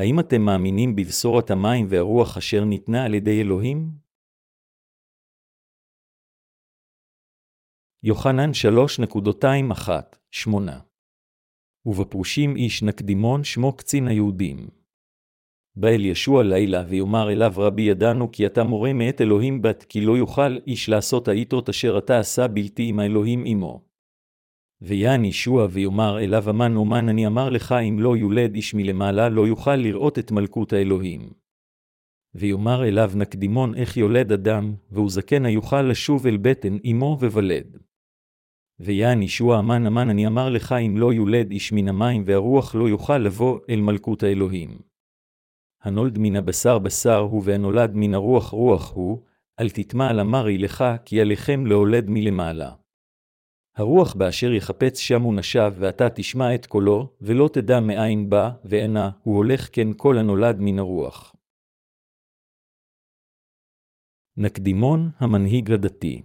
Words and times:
האם 0.00 0.20
אתם 0.20 0.42
מאמינים 0.42 0.96
בבשורת 0.96 1.50
המים 1.50 1.86
והרוח 1.90 2.36
אשר 2.36 2.64
ניתנה 2.64 3.04
על 3.04 3.14
ידי 3.14 3.40
אלוהים? 3.40 3.90
יוחנן 8.02 8.50
3.21-8 10.46 10.50
ובפרושים 11.86 12.56
איש 12.56 12.82
נקדימון 12.82 13.44
שמו 13.44 13.76
קצין 13.76 14.08
היהודים. 14.08 14.68
בא 15.76 15.88
אל 15.88 16.04
ישוע 16.04 16.42
לילה, 16.42 16.82
ויאמר 16.88 17.32
אליו 17.32 17.52
רבי 17.56 17.82
ידענו 17.82 18.32
כי 18.32 18.46
אתה 18.46 18.64
מורה 18.64 18.92
מאת 18.92 19.20
אלוהים 19.20 19.62
בת, 19.62 19.82
כי 19.88 20.00
לא 20.00 20.16
יוכל 20.16 20.58
איש 20.66 20.88
לעשות 20.88 21.28
העיתות 21.28 21.68
אשר 21.68 21.98
אתה 21.98 22.18
עשה 22.18 22.48
בלתי 22.48 22.88
עם 22.88 22.98
האלוהים 23.00 23.42
עמו. 23.46 23.89
ויען 24.82 25.24
ישוע 25.24 25.66
ויאמר 25.70 26.18
אליו 26.18 26.50
אמן 26.50 26.76
אומן 26.76 27.08
אני 27.08 27.26
אמר 27.26 27.50
לך 27.50 27.72
אם 27.72 27.96
לא 28.00 28.16
יולד 28.16 28.54
איש 28.54 28.74
מלמעלה 28.74 29.28
לא 29.28 29.46
יוכל 29.46 29.76
לראות 29.76 30.18
את 30.18 30.32
מלכות 30.32 30.72
האלוהים. 30.72 31.32
ויאמר 32.34 32.84
אליו 32.84 33.12
נקדימון 33.14 33.74
איך 33.74 33.96
יולד 33.96 34.32
אדם, 34.32 34.74
והוא 34.90 35.10
זקן 35.10 35.44
היוכל 35.44 35.82
לשוב 35.82 36.26
אל 36.26 36.36
בטן 36.36 36.76
אמו 36.90 37.18
וולד. 37.20 37.78
ויען 38.80 39.22
ישוע 39.22 39.58
אמן 39.58 39.86
אמן 39.86 40.10
אני 40.10 40.26
אמר 40.26 40.48
לך 40.48 40.72
אם 40.72 40.94
לא 40.98 41.12
יולד 41.12 41.50
איש 41.50 41.72
מן 41.72 41.88
המים 41.88 42.22
והרוח 42.26 42.74
לא 42.74 42.88
יוכל 42.88 43.18
לבוא 43.18 43.58
אל 43.70 43.80
מלכות 43.80 44.22
האלוהים. 44.22 44.78
הנולד 45.82 46.18
מן 46.18 46.36
הבשר 46.36 46.78
בשר 46.78 47.18
הוא 47.18 47.42
והנולד 47.44 47.90
מן 47.94 48.14
הרוח 48.14 48.48
רוח 48.48 48.92
הוא, 48.92 49.22
אל 49.60 49.70
תטמע 49.70 50.08
על 50.08 50.20
אמרי 50.20 50.58
לך 50.58 50.84
כי 51.04 51.20
עליכם 51.20 51.66
להולד 51.66 52.04
מלמעלה. 52.08 52.79
הרוח 53.80 54.14
באשר 54.14 54.52
יחפץ 54.52 54.98
שם 54.98 55.22
הוא 55.22 55.34
נשב, 55.34 55.72
ואתה 55.78 56.10
תשמע 56.10 56.54
את 56.54 56.66
קולו, 56.66 57.08
ולא 57.20 57.50
תדע 57.52 57.80
מאין 57.80 58.30
בא, 58.30 58.50
ואינה, 58.64 59.10
הוא 59.22 59.36
הולך 59.36 59.68
כן 59.72 59.88
כל 59.96 60.18
הנולד 60.18 60.56
מן 60.60 60.78
הרוח. 60.78 61.34
נקדימון, 64.36 65.10
המנהיג 65.18 65.72
הדתי 65.72 66.22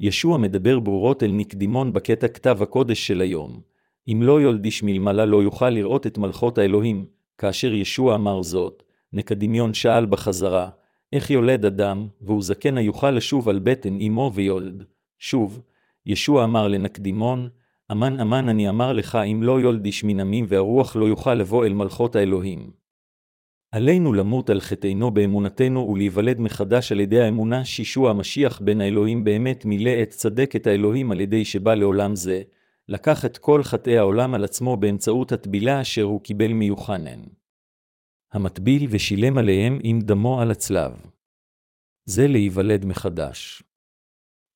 ישוע 0.00 0.38
מדבר 0.38 0.80
ברורות 0.80 1.22
אל 1.22 1.30
נקדימון 1.32 1.92
בקטע 1.92 2.28
כתב 2.28 2.62
הקודש 2.62 3.06
של 3.06 3.20
היום. 3.20 3.60
אם 4.08 4.20
לא 4.22 4.40
יולדיש 4.40 4.82
מלמעלה 4.82 5.24
לא 5.24 5.42
יוכל 5.42 5.70
לראות 5.70 6.06
את 6.06 6.18
מלכות 6.18 6.58
האלוהים, 6.58 7.06
כאשר 7.38 7.72
ישוע 7.74 8.14
אמר 8.14 8.42
זאת, 8.42 8.82
נקדימיון 9.12 9.74
שאל 9.74 10.06
בחזרה, 10.06 10.70
איך 11.12 11.30
יולד 11.30 11.64
אדם, 11.64 12.08
והוא 12.20 12.42
זקן 12.42 12.78
היוכל 12.78 13.10
לשוב 13.10 13.48
על 13.48 13.58
בטן 13.58 14.00
אמו 14.00 14.30
ויולד. 14.34 14.84
שוב, 15.18 15.62
ישוע 16.06 16.44
אמר 16.44 16.68
לנקדימון, 16.68 17.48
אמן 17.92 18.20
אמן 18.20 18.48
אני 18.48 18.68
אמר 18.68 18.92
לך 18.92 19.14
אם 19.14 19.42
לא 19.42 19.60
יולדיש 19.60 20.04
מן 20.04 20.20
עמים 20.20 20.44
והרוח 20.48 20.96
לא 20.96 21.04
יוכל 21.04 21.34
לבוא 21.34 21.66
אל 21.66 21.72
מלכות 21.72 22.16
האלוהים. 22.16 22.70
עלינו 23.72 24.12
למות 24.12 24.50
על 24.50 24.60
חטאינו 24.60 25.10
באמונתנו 25.10 25.88
ולהיוולד 25.92 26.40
מחדש 26.40 26.92
על 26.92 27.00
ידי 27.00 27.20
האמונה 27.20 27.64
שישוע 27.64 28.10
המשיח 28.10 28.60
בן 28.60 28.80
האלוהים 28.80 29.24
באמת 29.24 29.64
מילא 29.64 30.02
את 30.02 30.10
צדק 30.10 30.56
את 30.56 30.66
האלוהים 30.66 31.10
על 31.12 31.20
ידי 31.20 31.44
שבא 31.44 31.74
לעולם 31.74 32.16
זה, 32.16 32.42
לקח 32.88 33.24
את 33.24 33.38
כל 33.38 33.62
חטאי 33.62 33.98
העולם 33.98 34.34
על 34.34 34.44
עצמו 34.44 34.76
באמצעות 34.76 35.32
הטבילה 35.32 35.80
אשר 35.80 36.02
הוא 36.02 36.20
קיבל 36.20 36.52
מיוחנן. 36.52 37.20
המטביל 38.32 38.86
ושילם 38.90 39.38
עליהם 39.38 39.78
עם 39.82 40.00
דמו 40.00 40.40
על 40.40 40.50
הצלב. 40.50 40.92
זה 42.04 42.28
להיוולד 42.28 42.84
מחדש. 42.84 43.62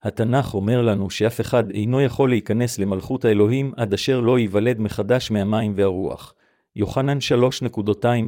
התנ"ך 0.03 0.55
אומר 0.55 0.83
לנו 0.83 1.11
שאף 1.11 1.41
אחד 1.41 1.71
אינו 1.71 2.01
יכול 2.01 2.31
להיכנס 2.31 2.79
למלכות 2.79 3.25
האלוהים 3.25 3.73
עד 3.77 3.95
אשר 3.95 4.21
לא 4.21 4.39
ייוולד 4.39 4.81
מחדש 4.81 5.31
מהמים 5.31 5.73
והרוח. 5.77 6.35
יוחנן 6.77 7.19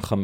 3.25 0.04 0.14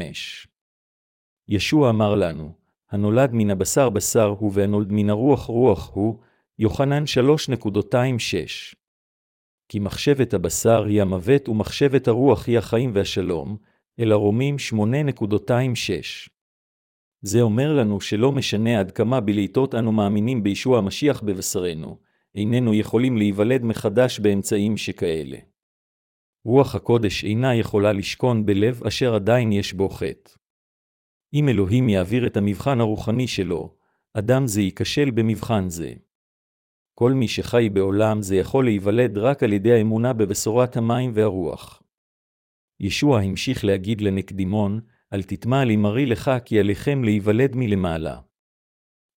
ישוע 1.48 1.90
אמר 1.90 2.14
לנו, 2.14 2.52
הנולד 2.90 3.30
מן 3.32 3.50
הבשר 3.50 3.90
בשר 3.90 4.34
הוא 4.38 4.50
והנולד 4.54 4.92
מן 4.92 5.10
הרוח 5.10 5.44
רוח 5.44 5.90
הוא, 5.94 6.18
יוחנן 6.58 7.04
3.26 7.04 8.74
כי 9.68 9.78
מחשבת 9.78 10.34
הבשר 10.34 10.84
היא 10.84 11.02
המוות 11.02 11.48
ומחשבת 11.48 12.08
הרוח 12.08 12.46
היא 12.46 12.58
החיים 12.58 12.90
והשלום, 12.94 13.56
אלא 14.00 14.14
רומים 14.14 14.56
8.26. 14.70 16.33
זה 17.26 17.40
אומר 17.40 17.72
לנו 17.72 18.00
שלא 18.00 18.32
משנה 18.32 18.80
עד 18.80 18.90
כמה 18.90 19.20
בלעיתות 19.20 19.74
אנו 19.74 19.92
מאמינים 19.92 20.42
בישוע 20.42 20.78
המשיח 20.78 21.22
בבשרנו, 21.22 21.98
איננו 22.34 22.74
יכולים 22.74 23.16
להיוולד 23.16 23.62
מחדש 23.64 24.20
באמצעים 24.20 24.76
שכאלה. 24.76 25.36
רוח 26.44 26.74
הקודש 26.74 27.24
אינה 27.24 27.54
יכולה 27.54 27.92
לשכון 27.92 28.46
בלב 28.46 28.84
אשר 28.86 29.14
עדיין 29.14 29.52
יש 29.52 29.72
בו 29.72 29.88
חטא. 29.88 30.30
אם 31.34 31.48
אלוהים 31.48 31.88
יעביר 31.88 32.26
את 32.26 32.36
המבחן 32.36 32.80
הרוחני 32.80 33.28
שלו, 33.28 33.74
אדם 34.14 34.46
זה 34.46 34.60
ייכשל 34.60 35.10
במבחן 35.10 35.68
זה. 35.68 35.92
כל 36.94 37.12
מי 37.12 37.28
שחי 37.28 37.68
בעולם 37.72 38.22
זה 38.22 38.36
יכול 38.36 38.64
להיוולד 38.64 39.18
רק 39.18 39.42
על 39.42 39.52
ידי 39.52 39.72
האמונה 39.72 40.12
בבשורת 40.12 40.76
המים 40.76 41.10
והרוח. 41.14 41.82
ישוע 42.80 43.20
המשיך 43.20 43.64
להגיד 43.64 44.00
לנקדימון, 44.00 44.80
אל 45.14 45.22
תטמע 45.22 45.64
מרי 45.64 46.06
לך 46.06 46.30
כי 46.44 46.58
עליכם 46.60 47.04
להיוולד 47.04 47.56
מלמעלה. 47.56 48.18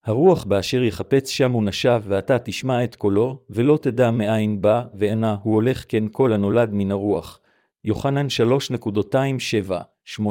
הרוח 0.05 0.43
באשר 0.43 0.83
יחפץ 0.83 1.29
שם 1.29 1.51
הוא 1.51 1.63
נשב, 1.63 2.01
ואתה 2.07 2.39
תשמע 2.39 2.83
את 2.83 2.95
קולו, 2.95 3.43
ולא 3.49 3.79
תדע 3.81 4.11
מאין 4.11 4.61
בא, 4.61 4.83
ואינה 4.93 5.35
הוא 5.43 5.53
הולך 5.53 5.85
כן 5.87 6.03
כל 6.11 6.33
הנולד 6.33 6.69
מן 6.73 6.91
הרוח. 6.91 7.39
יוחנן 7.83 8.27
3.27-8 10.17 10.21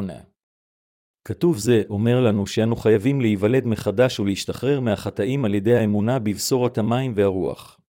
כתוב 1.25 1.59
זה 1.59 1.83
אומר 1.88 2.21
לנו 2.21 2.47
שאנו 2.47 2.77
חייבים 2.77 3.21
להיוולד 3.21 3.66
מחדש 3.66 4.21
ולהשתחרר 4.21 4.81
מהחטאים 4.81 5.44
על 5.44 5.54
ידי 5.54 5.77
האמונה 5.77 6.19
בבשורת 6.19 6.78
המים 6.78 7.12
והרוח. 7.16 7.81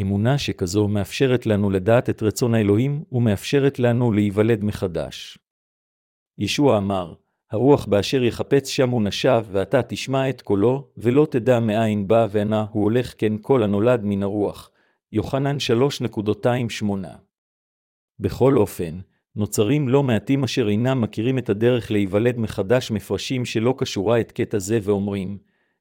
אמונה 0.00 0.38
שכזו 0.38 0.88
מאפשרת 0.88 1.46
לנו 1.46 1.70
לדעת 1.70 2.10
את 2.10 2.22
רצון 2.22 2.54
האלוהים 2.54 3.04
ומאפשרת 3.12 3.78
לנו 3.78 4.12
להיוולד 4.12 4.64
מחדש. 4.64 5.38
ישוע 6.38 6.78
אמר, 6.78 7.14
הרוח 7.50 7.86
באשר 7.86 8.22
יחפץ 8.22 8.68
שם 8.68 8.90
הוא 8.90 9.02
נשב, 9.02 9.44
ואתה 9.52 9.82
תשמע 9.82 10.30
את 10.30 10.42
קולו, 10.42 10.88
ולא 10.96 11.26
תדע 11.30 11.60
מאין 11.60 12.08
בא 12.08 12.26
ואנה 12.30 12.66
הוא 12.70 12.84
הולך 12.84 13.14
כן 13.18 13.32
כל 13.42 13.62
הנולד 13.62 14.00
מן 14.04 14.22
הרוח. 14.22 14.70
יוחנן 15.12 15.56
3.28 16.82 16.86
בכל 18.18 18.56
אופן, 18.56 18.98
נוצרים 19.36 19.88
לא 19.88 20.02
מעטים 20.02 20.44
אשר 20.44 20.68
אינם 20.68 21.00
מכירים 21.00 21.38
את 21.38 21.48
הדרך 21.48 21.90
להיוולד 21.90 22.38
מחדש 22.38 22.90
מפרשים 22.90 23.44
שלא 23.44 23.74
קשורה 23.78 24.20
את 24.20 24.32
קטע 24.32 24.58
זה 24.58 24.78
ואומרים, 24.82 25.38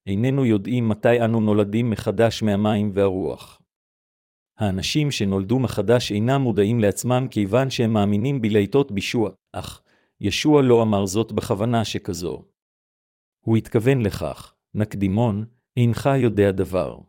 איננו 0.07 0.45
יודעים 0.45 0.89
מתי 0.89 1.21
אנו 1.25 1.39
נולדים 1.39 1.89
מחדש 1.89 2.43
מהמים 2.43 2.91
והרוח. 2.93 3.61
האנשים 4.59 5.11
שנולדו 5.11 5.59
מחדש 5.59 6.11
אינם 6.11 6.41
מודעים 6.41 6.79
לעצמם 6.79 7.27
כיוון 7.31 7.69
שהם 7.69 7.93
מאמינים 7.93 8.41
בלהיטות 8.41 8.91
בישוע, 8.91 9.29
אך 9.53 9.81
ישוע 10.23 10.61
לא 10.61 10.81
אמר 10.81 11.05
זאת 11.05 11.31
בכוונה 11.31 11.85
שכזו. 11.85 12.43
הוא 13.45 13.57
התכוון 13.57 14.01
לכך, 14.01 14.53
נקדימון, 14.73 15.45
אינך 15.77 16.09
יודע 16.17 16.51
דבר. 16.51 16.99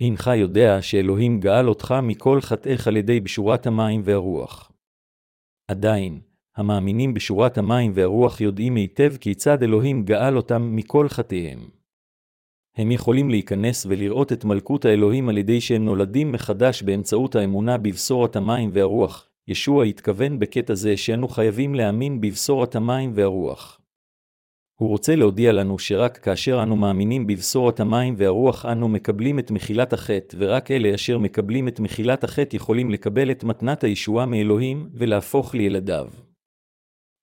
אינך 0.00 0.30
יודע 0.36 0.82
שאלוהים 0.82 1.40
גאל 1.40 1.68
אותך 1.68 1.94
מכל 2.02 2.40
חטאיך 2.40 2.88
על 2.88 2.96
ידי 2.96 3.20
בשורת 3.20 3.66
המים 3.66 4.02
והרוח. 4.04 4.72
עדיין, 5.68 6.20
המאמינים 6.56 7.14
בשורת 7.14 7.58
המים 7.58 7.92
והרוח 7.94 8.40
יודעים 8.40 8.76
היטב 8.76 9.16
כיצד 9.16 9.62
אלוהים 9.62 10.04
גאל 10.04 10.36
אותם 10.36 10.76
מכל 10.76 11.08
חטאיהם. 11.08 11.60
הם 12.76 12.90
יכולים 12.90 13.30
להיכנס 13.30 13.86
ולראות 13.86 14.32
את 14.32 14.44
מלכות 14.44 14.84
האלוהים 14.84 15.28
על 15.28 15.38
ידי 15.38 15.60
שהם 15.60 15.84
נולדים 15.84 16.32
מחדש 16.32 16.82
באמצעות 16.82 17.34
האמונה 17.34 17.78
בבשורת 17.78 18.36
המים 18.36 18.70
והרוח, 18.72 19.31
ישוע 19.48 19.84
התכוון 19.84 20.38
בקטע 20.38 20.74
זה 20.74 20.96
שאנו 20.96 21.28
חייבים 21.28 21.74
להאמין 21.74 22.20
בבשורת 22.20 22.74
המים 22.76 23.12
והרוח. 23.14 23.80
הוא 24.80 24.88
רוצה 24.88 25.16
להודיע 25.16 25.52
לנו 25.52 25.78
שרק 25.78 26.18
כאשר 26.18 26.62
אנו 26.62 26.76
מאמינים 26.76 27.26
בבשורת 27.26 27.80
המים 27.80 28.14
והרוח 28.16 28.66
אנו 28.66 28.88
מקבלים 28.88 29.38
את 29.38 29.50
מחילת 29.50 29.92
החטא, 29.92 30.36
ורק 30.38 30.70
אלה 30.70 30.94
אשר 30.94 31.18
מקבלים 31.18 31.68
את 31.68 31.80
מחילת 31.80 32.24
החטא 32.24 32.56
יכולים 32.56 32.90
לקבל 32.90 33.30
את 33.30 33.44
מתנת 33.44 33.84
הישועה 33.84 34.26
מאלוהים 34.26 34.88
ולהפוך 34.94 35.54
לילדיו. 35.54 36.08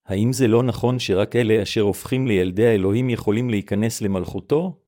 האם 0.08 0.34
זה 0.34 0.48
לא 0.48 0.64
נכון 0.64 1.00
שרק 1.00 1.36
אלה 1.36 1.64
אשר 1.64 1.82
הופכים 1.82 2.28
לילדי 2.28 2.68
האלוהים 2.68 3.10
יכולים 3.10 3.50
להיכנס 3.50 4.02
למלכותו? 4.02 4.80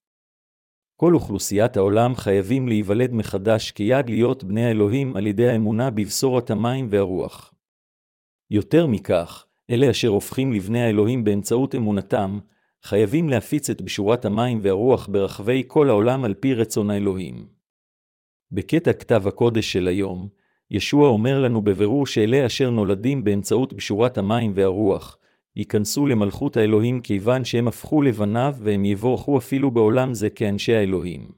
כל 1.02 1.14
אוכלוסיית 1.14 1.78
העולם 1.78 2.16
חייבים 2.16 2.68
להיוולד 2.68 3.14
מחדש 3.14 3.72
כיד 3.72 4.10
להיות 4.10 4.44
בני 4.44 4.66
האלוהים 4.66 5.16
על 5.16 5.28
ידי 5.28 5.50
האמונה 5.50 5.90
בבשורת 5.90 6.52
המים 6.52 6.88
והרוח. 6.90 7.54
יותר 8.50 8.88
מכך, 8.88 9.46
אלה 9.70 9.90
אשר 9.90 10.08
הופכים 10.08 10.54
לבני 10.54 10.82
האלוהים 10.82 11.24
באמצעות 11.24 11.76
אמונתם, 11.76 12.40
חייבים 12.84 13.30
להפיץ 13.30 13.70
את 13.70 13.82
בשורת 13.82 14.26
המים 14.26 14.60
והרוח 14.62 15.08
ברחבי 15.08 15.64
כל 15.68 15.90
העולם 15.90 16.24
על 16.24 16.34
פי 16.34 16.54
רצון 16.54 16.90
האלוהים. 16.90 17.48
בקטע 18.52 18.94
כתב 18.94 19.28
הקודש 19.28 19.72
של 19.74 19.88
היום, 19.88 20.28
ישוע 20.72 21.08
אומר 21.08 21.40
לנו 21.40 21.62
בבירור 21.62 22.08
שאלה 22.08 22.46
אשר 22.46 22.70
נולדים 22.70 23.24
באמצעות 23.24 23.74
בשורת 23.74 24.18
המים 24.18 24.52
והרוח, 24.56 25.18
ייכנסו 25.56 26.08
למלכות 26.08 26.58
האלוהים 26.58 27.02
כיוון 27.02 27.46
שהם 27.46 27.68
הפכו 27.68 28.02
לבניו 28.02 28.56
והם 28.60 28.86
יבורכו 28.86 29.38
אפילו 29.38 29.72
בעולם 29.72 30.14
זה 30.14 30.30
כאנשי 30.30 30.74
האלוהים. 30.74 31.32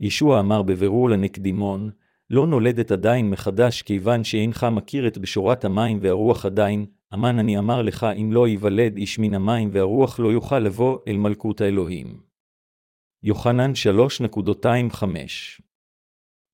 ישוע 0.00 0.40
אמר 0.40 0.62
בבירור 0.62 1.10
לנקדימון, 1.10 1.90
לא 2.30 2.46
נולדת 2.46 2.90
עדיין 2.90 3.30
מחדש 3.30 3.82
כיוון 3.82 4.24
שאינך 4.24 4.66
מכיר 4.72 5.06
את 5.06 5.18
בשורת 5.18 5.64
המים 5.64 5.98
והרוח 6.02 6.46
עדיין, 6.46 6.86
אמן 7.14 7.38
אני 7.38 7.58
אמר 7.58 7.82
לך 7.82 8.06
אם 8.20 8.32
לא 8.32 8.48
ייוולד 8.48 8.96
איש 8.96 9.18
מן 9.18 9.34
המים 9.34 9.68
והרוח 9.72 10.20
לא 10.20 10.28
יוכל 10.28 10.58
לבוא 10.58 10.98
אל 11.08 11.16
מלכות 11.16 11.60
האלוהים. 11.60 12.20
יוחנן 13.22 13.72
3.25 14.92 15.04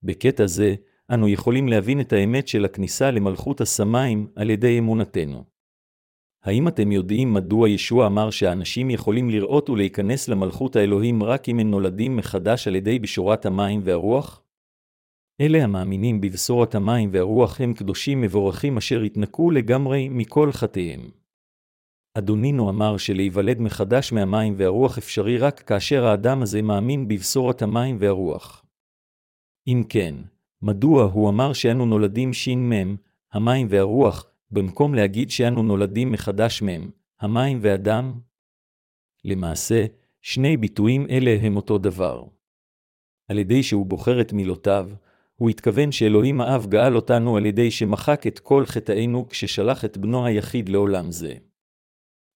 בקטע 0.03 0.47
זה, 0.47 0.75
אנו 1.15 1.29
יכולים 1.29 1.69
להבין 1.69 2.01
את 2.01 2.13
האמת 2.13 2.49
של 2.49 2.65
הכניסה 2.65 3.11
למלכות 3.11 3.61
השמיים 3.61 4.27
על 4.37 4.51
ידי 4.51 4.79
אמונתנו. 4.79 5.45
האם 6.43 6.69
אתם 6.69 6.93
יודעים 6.93 7.35
מדוע 7.35 7.69
ישוע 7.69 8.07
אמר 8.07 8.31
שהאנשים 8.31 8.91
יכולים 8.91 9.31
לראות 9.31 9.71
ולהיכנס 9.71 10.29
למלכות 10.29 10.77
האלוהים 10.77 11.23
רק 11.23 11.49
אם 11.49 11.59
הם 11.59 11.71
נולדים 11.71 12.17
מחדש 12.17 12.69
על 12.69 12.77
ידי 12.77 12.99
בשורת 12.99 13.47
המים 13.47 13.81
והרוח? 13.85 14.43
אלה 15.41 15.65
המאמינים 15.65 16.21
בבשורת 16.21 16.75
המים 16.75 17.11
והרוח 17.13 17.61
הם 17.61 17.75
קדושים 17.75 18.21
מבורכים 18.21 18.77
אשר 18.77 19.01
התנקו 19.01 19.51
לגמרי 19.51 20.09
מכל 20.09 20.53
חטאיהם. 20.53 21.11
אדונינו 22.15 22.71
אמר 22.71 22.97
שלהיוולד 22.97 23.61
מחדש 23.61 24.13
מהמים 24.13 24.55
והרוח 24.57 24.99
אפשרי 24.99 25.39
רק 25.39 25.61
כאשר 25.61 26.05
האדם 26.05 26.43
הזה 26.43 26.63
מאמין 26.63 27.09
בבשורת 27.09 27.63
המים 27.63 27.97
והרוח. 28.01 28.65
אם 29.69 29.83
כן, 29.89 30.15
מדוע 30.63 31.05
הוא 31.05 31.29
אמר 31.29 31.53
שאנו 31.53 31.87
נולדים 31.87 32.33
ש"מ, 32.33 32.73
המים 33.33 33.67
והרוח, 33.71 34.30
במקום 34.51 34.95
להגיד 34.95 35.31
שאנו 35.31 35.63
נולדים 35.63 36.13
מחדש 36.13 36.63
מהם, 36.63 36.91
המים 37.21 37.59
והדם? 37.63 38.13
למעשה, 39.25 39.85
שני 40.21 40.57
ביטויים 40.57 41.07
אלה 41.11 41.37
הם 41.43 41.57
אותו 41.57 41.79
דבר. 41.79 42.25
על 43.29 43.39
ידי 43.39 43.63
שהוא 43.63 43.87
בוחר 43.87 44.21
את 44.21 44.33
מילותיו, 44.33 44.91
הוא 45.37 45.51
התכוון 45.51 45.93
שאלוהים 45.93 46.41
האב 46.41 46.67
גאל 46.67 46.97
אותנו 46.97 47.37
על 47.37 47.47
ידי 47.47 47.71
שמחק 47.71 48.27
את 48.27 48.39
כל 48.39 48.67
חטאינו 48.67 49.29
כששלח 49.29 49.85
את 49.85 49.99
בנו 49.99 50.27
היחיד 50.27 50.69
לעולם 50.69 51.11
זה. 51.11 51.35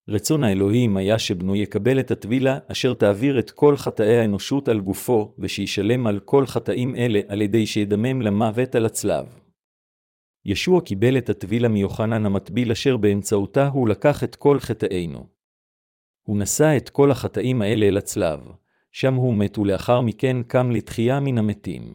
רצון 0.08 0.44
האלוהים 0.44 0.96
היה 0.96 1.18
שבנו 1.18 1.56
יקבל 1.56 2.00
את 2.00 2.10
הטבילה 2.10 2.58
אשר 2.72 2.94
תעביר 2.94 3.38
את 3.38 3.50
כל 3.50 3.76
חטאי 3.76 4.16
האנושות 4.16 4.68
על 4.68 4.80
גופו, 4.80 5.34
ושישלם 5.38 6.06
על 6.06 6.20
כל 6.20 6.46
חטאים 6.46 6.96
אלה 6.96 7.20
על 7.28 7.42
ידי 7.42 7.66
שידמם 7.66 8.22
למוות 8.22 8.74
על 8.74 8.86
הצלב. 8.86 9.43
ישוע 10.44 10.80
קיבל 10.80 11.18
את 11.18 11.28
הטבילה 11.28 11.68
מיוחנן 11.68 12.26
המטביל 12.26 12.72
אשר 12.72 12.96
באמצעותה 12.96 13.68
הוא 13.68 13.88
לקח 13.88 14.24
את 14.24 14.36
כל 14.36 14.58
חטאינו. 14.58 15.26
הוא 16.22 16.38
נשא 16.38 16.76
את 16.76 16.90
כל 16.90 17.10
החטאים 17.10 17.62
האלה 17.62 17.86
אל 17.86 17.96
הצלב, 17.96 18.40
שם 18.92 19.14
הוא 19.14 19.34
מת 19.34 19.58
ולאחר 19.58 20.00
מכן 20.00 20.42
קם 20.42 20.70
לתחייה 20.70 21.20
מן 21.20 21.38
המתים. 21.38 21.94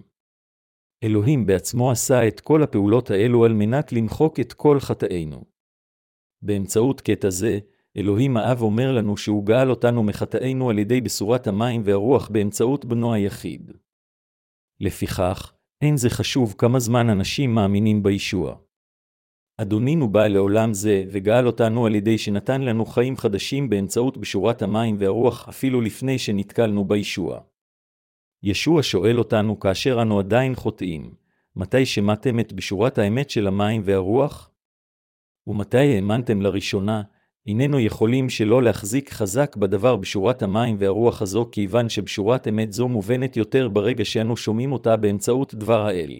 אלוהים 1.03 1.45
בעצמו 1.45 1.91
עשה 1.91 2.27
את 2.27 2.39
כל 2.39 2.63
הפעולות 2.63 3.11
האלו 3.11 3.45
על 3.45 3.53
מנת 3.53 3.91
למחוק 3.93 4.39
את 4.39 4.53
כל 4.53 4.79
חטאינו. 4.79 5.45
באמצעות 6.41 7.01
קטע 7.01 7.29
זה, 7.29 7.59
אלוהים 7.97 8.37
האב 8.37 8.61
אומר 8.61 8.91
לנו 8.91 9.17
שהוא 9.17 9.45
גאל 9.45 9.69
אותנו 9.69 10.03
מחטאינו 10.03 10.69
על 10.69 10.79
ידי 10.79 11.01
בשורת 11.01 11.47
המים 11.47 11.81
והרוח 11.85 12.29
באמצעות 12.29 12.85
בנו 12.85 13.13
היחיד. 13.13 13.71
לפיכך, 14.79 15.53
אין 15.81 15.97
זה 15.97 16.09
חשוב 16.09 16.55
כמה 16.57 16.79
זמן 16.79 17.09
אנשים 17.09 17.55
מאמינים 17.55 18.03
בישוע. 18.03 18.55
אדונינו 19.57 20.11
בא 20.11 20.27
לעולם 20.27 20.73
זה, 20.73 21.03
וגאל 21.11 21.47
אותנו 21.47 21.85
על 21.85 21.95
ידי 21.95 22.17
שנתן 22.17 22.61
לנו 22.61 22.85
חיים 22.85 23.17
חדשים 23.17 23.69
באמצעות 23.69 24.17
בשורת 24.17 24.61
המים 24.61 24.95
והרוח 24.99 25.49
אפילו 25.49 25.81
לפני 25.81 26.19
שנתקלנו 26.19 26.85
בישוע. 26.85 27.39
ישוע 28.43 28.83
שואל 28.83 29.19
אותנו 29.19 29.59
כאשר 29.59 30.01
אנו 30.01 30.19
עדיין 30.19 30.55
חוטאים, 30.55 31.13
מתי 31.55 31.85
שמעתם 31.85 32.39
את 32.39 32.53
בשורת 32.53 32.97
האמת 32.97 33.29
של 33.29 33.47
המים 33.47 33.81
והרוח? 33.85 34.51
ומתי 35.47 35.77
האמנתם 35.95 36.41
לראשונה, 36.41 37.01
איננו 37.49 37.79
יכולים 37.79 38.29
שלא 38.29 38.63
להחזיק 38.63 39.09
חזק 39.09 39.55
בדבר 39.55 39.95
בשורת 39.95 40.41
המים 40.41 40.75
והרוח 40.79 41.21
הזו, 41.21 41.49
כיוון 41.51 41.89
שבשורת 41.89 42.47
אמת 42.47 42.73
זו 42.73 42.87
מובנת 42.87 43.37
יותר 43.37 43.67
ברגע 43.67 44.05
שאנו 44.05 44.37
שומעים 44.37 44.71
אותה 44.71 44.97
באמצעות 44.97 45.55
דבר 45.55 45.85
האל. 45.85 46.19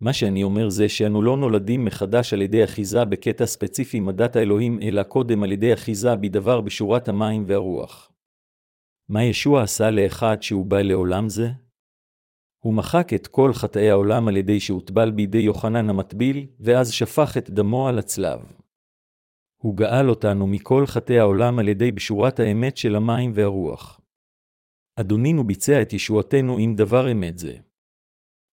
מה 0.00 0.12
שאני 0.12 0.42
אומר 0.42 0.68
זה 0.68 0.88
שאנו 0.88 1.22
לא 1.22 1.36
נולדים 1.36 1.84
מחדש 1.84 2.32
על 2.32 2.42
ידי 2.42 2.64
אחיזה 2.64 3.04
בקטע 3.04 3.46
ספציפי 3.46 4.00
מדת 4.00 4.36
האלוהים, 4.36 4.78
אלא 4.82 5.02
קודם 5.02 5.42
על 5.42 5.52
ידי 5.52 5.74
אחיזה 5.74 6.16
בדבר 6.16 6.60
בשורת 6.60 7.08
המים 7.08 7.44
והרוח. 7.46 8.12
מה 9.08 9.24
ישוע 9.24 9.62
עשה 9.62 9.90
לאחד 9.90 10.42
שהוא 10.42 10.66
בא 10.66 10.82
לעולם 10.82 11.28
זה? 11.28 11.48
הוא 12.64 12.74
מחק 12.74 13.12
את 13.14 13.26
כל 13.26 13.52
חטאי 13.52 13.90
העולם 13.90 14.28
על 14.28 14.36
ידי 14.36 14.60
שהוטבל 14.60 15.10
בידי 15.10 15.38
יוחנן 15.38 15.90
המטביל, 15.90 16.46
ואז 16.60 16.92
שפך 16.92 17.36
את 17.36 17.50
דמו 17.50 17.88
על 17.88 17.98
הצלב. 17.98 18.61
הוא 19.62 19.76
גאל 19.76 20.10
אותנו 20.10 20.46
מכל 20.46 20.86
חטאי 20.86 21.18
העולם 21.18 21.58
על 21.58 21.68
ידי 21.68 21.92
בשורת 21.92 22.40
האמת 22.40 22.76
של 22.76 22.96
המים 22.96 23.32
והרוח. 23.34 24.00
אדונינו 24.96 25.44
ביצע 25.44 25.82
את 25.82 25.92
ישועתנו 25.92 26.58
עם 26.58 26.74
דבר 26.74 27.12
אמת 27.12 27.38
זה. 27.38 27.56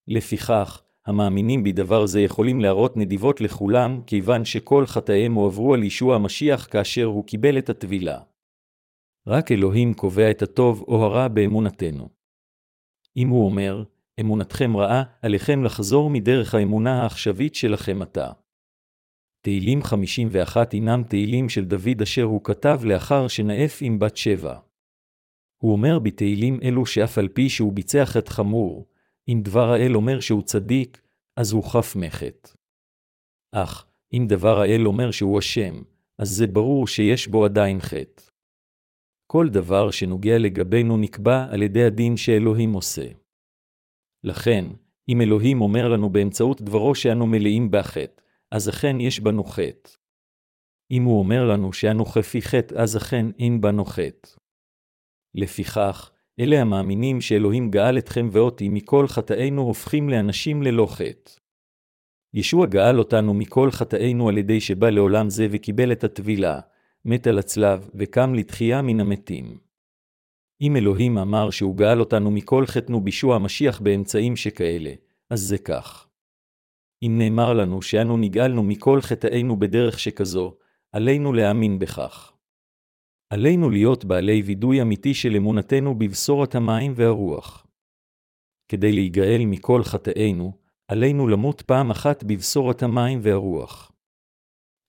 לפיכך, 0.07 0.83
המאמינים 1.05 1.63
בדבר 1.63 2.05
זה 2.05 2.21
יכולים 2.21 2.59
להראות 2.59 2.97
נדיבות 2.97 3.41
לכולם, 3.41 4.01
כיוון 4.07 4.45
שכל 4.45 4.85
חטאיהם 4.85 5.33
הועברו 5.33 5.73
על 5.73 5.83
ישוע 5.83 6.15
המשיח 6.15 6.67
כאשר 6.71 7.05
הוא 7.05 7.25
קיבל 7.25 7.57
את 7.57 7.69
הטבילה. 7.69 8.19
רק 9.27 9.51
אלוהים 9.51 9.93
קובע 9.93 10.31
את 10.31 10.41
הטוב 10.41 10.85
או 10.87 11.03
הרע 11.03 11.27
באמונתנו. 11.27 12.09
אם 13.17 13.29
הוא 13.29 13.45
אומר, 13.45 13.83
אמונתכם 14.19 14.77
רעה, 14.77 15.03
עליכם 15.21 15.63
לחזור 15.63 16.09
מדרך 16.09 16.55
האמונה 16.55 17.01
העכשווית 17.01 17.55
שלכם 17.55 18.01
עתה. 18.01 18.31
תהילים 19.49 19.83
51 19.83 20.71
הינם 20.71 21.03
תהילים 21.03 21.49
של 21.49 21.65
דוד 21.65 22.01
אשר 22.01 22.23
הוא 22.23 22.43
כתב 22.43 22.79
לאחר 22.83 23.27
שנאף 23.27 23.79
עם 23.81 23.99
בת 23.99 24.17
שבע. 24.17 24.59
הוא 25.57 25.71
אומר 25.71 25.99
בתהילים 25.99 26.59
אלו 26.63 26.85
שאף 26.85 27.17
על 27.17 27.27
פי 27.27 27.49
שהוא 27.49 27.73
ביצע 27.73 28.05
חטא 28.05 28.31
חמור, 28.31 28.87
אם 29.27 29.41
דבר 29.43 29.71
האל 29.71 29.95
אומר 29.95 30.19
שהוא 30.19 30.41
צדיק, 30.41 31.01
אז 31.35 31.51
הוא 31.51 31.63
חף 31.63 31.95
מחטא. 31.95 32.49
אך, 33.51 33.85
אם 34.13 34.25
דבר 34.29 34.61
האל 34.61 34.87
אומר 34.87 35.11
שהוא 35.11 35.39
אשם, 35.39 35.81
אז 36.17 36.29
זה 36.29 36.47
ברור 36.47 36.87
שיש 36.87 37.27
בו 37.27 37.45
עדיין 37.45 37.79
חטא. 37.79 38.23
כל 39.27 39.49
דבר 39.49 39.91
שנוגע 39.91 40.37
לגבינו 40.37 40.97
נקבע 40.97 41.47
על 41.51 41.61
ידי 41.61 41.83
הדין 41.83 42.17
שאלוהים 42.17 42.73
עושה. 42.73 43.07
לכן, 44.23 44.65
אם 45.09 45.21
אלוהים 45.21 45.61
אומר 45.61 45.89
לנו 45.89 46.09
באמצעות 46.09 46.61
דברו 46.61 46.95
שאנו 46.95 47.27
מלאים 47.27 47.71
בחטא, 47.71 48.18
אז 48.51 48.69
אכן 48.69 48.99
יש 48.99 49.19
בנו 49.19 49.43
חטא. 49.43 49.89
אם 50.91 51.03
הוא 51.03 51.19
אומר 51.19 51.47
לנו 51.47 51.73
שאנו 51.73 52.05
חפי 52.05 52.41
חטא, 52.41 52.75
אז 52.75 52.97
אכן 52.97 53.25
אין 53.39 53.61
בנו 53.61 53.85
חטא. 53.85 54.29
לפיכך, 55.35 56.11
אלה 56.39 56.61
המאמינים 56.61 57.21
שאלוהים 57.21 57.71
גאל 57.71 57.97
אתכם 57.97 58.29
ואותי 58.31 58.69
מכל 58.69 59.07
חטאינו 59.07 59.61
הופכים 59.61 60.09
לאנשים 60.09 60.63
ללא 60.63 60.87
חטא. 60.91 61.31
ישוע 62.33 62.65
גאל 62.65 62.99
אותנו 62.99 63.33
מכל 63.33 63.71
חטאינו 63.71 64.29
על 64.29 64.37
ידי 64.37 64.61
שבא 64.61 64.89
לעולם 64.89 65.29
זה 65.29 65.47
וקיבל 65.51 65.91
את 65.91 66.03
הטבילה, 66.03 66.59
מת 67.05 67.27
על 67.27 67.39
הצלב 67.39 67.89
וקם 67.95 68.33
לתחייה 68.33 68.81
מן 68.81 68.99
המתים. 68.99 69.57
אם 70.61 70.75
אלוהים 70.75 71.17
אמר 71.17 71.49
שהוא 71.49 71.75
גאל 71.75 71.99
אותנו 71.99 72.31
מכל 72.31 72.65
חטאנו 72.65 73.01
בישוע 73.01 73.35
המשיח 73.35 73.81
באמצעים 73.81 74.35
שכאלה, 74.35 74.93
אז 75.29 75.39
זה 75.39 75.57
כך. 75.57 76.08
אם 77.03 77.15
נאמר 77.17 77.53
לנו 77.53 77.81
שאנו 77.81 78.17
נגאלנו 78.17 78.63
מכל 78.63 79.01
חטאינו 79.01 79.59
בדרך 79.59 79.99
שכזו, 79.99 80.57
עלינו 80.91 81.33
להאמין 81.33 81.79
בכך. 81.79 82.33
עלינו 83.33 83.69
להיות 83.69 84.05
בעלי 84.05 84.41
וידוי 84.41 84.81
אמיתי 84.81 85.13
של 85.13 85.35
אמונתנו 85.35 85.95
בבשורת 85.99 86.55
המים 86.55 86.93
והרוח. 86.95 87.67
כדי 88.71 88.91
להיגאל 88.91 89.41
מכל 89.45 89.83
חטאינו, 89.83 90.53
עלינו 90.87 91.27
למות 91.27 91.61
פעם 91.61 91.91
אחת 91.91 92.23
בבשורת 92.23 92.83
המים 92.83 93.19
והרוח. 93.23 93.91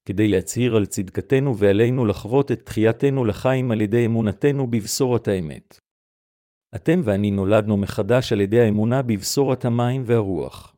כדי 0.09 0.29
להצהיר 0.29 0.77
על 0.77 0.87
צדקתנו 0.87 1.59
ועלינו 1.59 2.07
לחוות 2.07 2.53
את 2.53 2.63
תחייתנו 2.63 3.25
לחיים 3.25 3.71
על 3.71 3.81
ידי 3.81 4.07
אמונתנו 4.07 4.67
בבשורת 4.67 5.29
האמת. 5.29 5.81
אתם 6.75 7.01
ואני 7.05 7.31
נולדנו 7.31 7.77
מחדש 7.77 8.33
על 8.33 8.41
ידי 8.41 8.61
האמונה 8.61 9.03
בבשורת 9.03 9.65
המים 9.65 10.03
והרוח. 10.07 10.77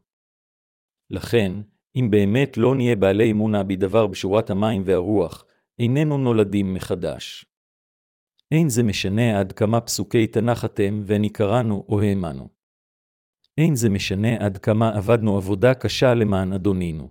לכן, 1.11 1.53
אם 1.97 2.09
באמת 2.11 2.57
לא 2.57 2.75
נהיה 2.75 2.97
בעלי 2.97 3.31
אמונה 3.31 3.63
בדבר 3.63 4.07
בשורת 4.07 4.51
המים 4.51 4.83
והרוח, 4.85 5.45
איננו 5.79 6.19
נולדים 6.19 6.75
מחדש. 6.75 7.47
אין 8.51 8.69
זה 8.69 8.83
משנה 8.83 9.41
עד 9.41 9.53
כמה 9.53 9.81
פסוקי 9.81 10.27
תנ"ך 10.27 10.65
אתם 10.65 11.03
ואני 11.05 11.31
קראנו 11.31 11.85
או 11.89 12.01
האמנו. 12.01 12.49
אין 13.59 13.75
זה 13.75 13.91
משנה 13.91 14.37
עד 14.47 14.59
כמה 14.59 14.97
עבדנו 14.97 15.37
עבודה 15.37 15.75
קשה 15.75 16.15
למען 16.15 16.53
אדונינו. 16.53 17.11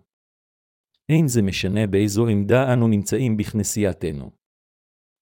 אין 1.10 1.28
זה 1.28 1.42
משנה 1.42 1.88
באיזו 1.88 2.28
עמדה 2.28 2.74
אנו 2.74 2.88
נמצאים 2.88 3.38
בכנסייתנו. 3.38 4.32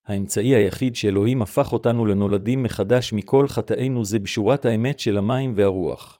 האמצעי 0.05 0.55
היחיד 0.55 0.95
שאלוהים 0.95 1.41
הפך 1.41 1.73
אותנו 1.73 2.05
לנולדים 2.05 2.63
מחדש 2.63 3.13
מכל 3.13 3.47
חטאינו 3.47 4.05
זה 4.05 4.19
בשורת 4.19 4.65
האמת 4.65 4.99
של 4.99 5.17
המים 5.17 5.53
והרוח. 5.55 6.18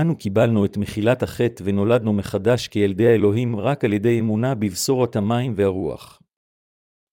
אנו 0.00 0.16
קיבלנו 0.16 0.64
את 0.64 0.76
מחילת 0.76 1.22
החטא 1.22 1.62
ונולדנו 1.66 2.12
מחדש 2.12 2.68
כילדי 2.68 3.06
האלוהים 3.06 3.56
רק 3.56 3.84
על 3.84 3.92
ידי 3.92 4.20
אמונה 4.20 4.54
בבשורת 4.54 5.16
המים 5.16 5.52
והרוח. 5.56 6.22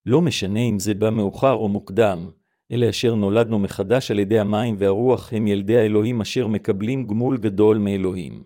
לא 0.05 0.21
משנה 0.21 0.59
אם 0.59 0.79
זה 0.79 0.93
בא 0.93 1.09
מאוחר 1.09 1.53
או 1.53 1.67
מוקדם, 1.67 2.29
אלה 2.71 2.89
אשר 2.89 3.15
נולדנו 3.15 3.59
מחדש 3.59 4.11
על 4.11 4.19
ידי 4.19 4.39
המים 4.39 4.75
והרוח 4.79 5.33
הם 5.33 5.47
ילדי 5.47 5.77
האלוהים 5.77 6.21
אשר 6.21 6.47
מקבלים 6.47 7.07
גמול 7.07 7.37
גדול 7.37 7.77
מאלוהים. 7.77 8.43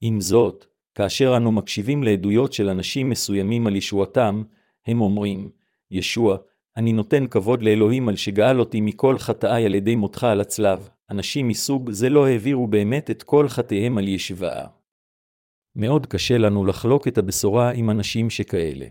עם 0.00 0.20
זאת, 0.20 0.66
כאשר 0.94 1.36
אנו 1.36 1.52
מקשיבים 1.52 2.02
לעדויות 2.02 2.52
של 2.52 2.68
אנשים 2.68 3.10
מסוימים 3.10 3.66
על 3.66 3.76
ישועתם, 3.76 4.42
הם 4.86 5.00
אומרים, 5.00 5.50
ישוע, 5.90 6.36
אני 6.76 6.92
נותן 6.92 7.26
כבוד 7.26 7.62
לאלוהים 7.62 8.08
על 8.08 8.16
שגאל 8.16 8.60
אותי 8.60 8.80
מכל 8.80 9.18
חטאי 9.18 9.64
על 9.64 9.74
ידי 9.74 9.96
מותך 9.96 10.24
על 10.24 10.40
הצלב, 10.40 10.88
אנשים 11.10 11.48
מסוג 11.48 11.90
זה 11.90 12.08
לא 12.08 12.26
העבירו 12.26 12.66
באמת 12.66 13.10
את 13.10 13.22
כל 13.22 13.48
חטאיהם 13.48 13.98
על 13.98 14.08
ישבעה. 14.08 14.66
מאוד 15.76 16.06
קשה 16.06 16.38
לנו 16.38 16.64
לחלוק 16.64 17.08
את 17.08 17.18
הבשורה 17.18 17.70
עם 17.70 17.90
אנשים 17.90 18.30
שכאלה. 18.30 18.86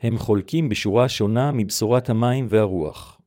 הם 0.00 0.18
חולקים 0.18 0.68
בשורה 0.68 1.08
שונה 1.08 1.52
מבשורת 1.52 2.10
המים 2.10 2.46
והרוח. 2.48 3.20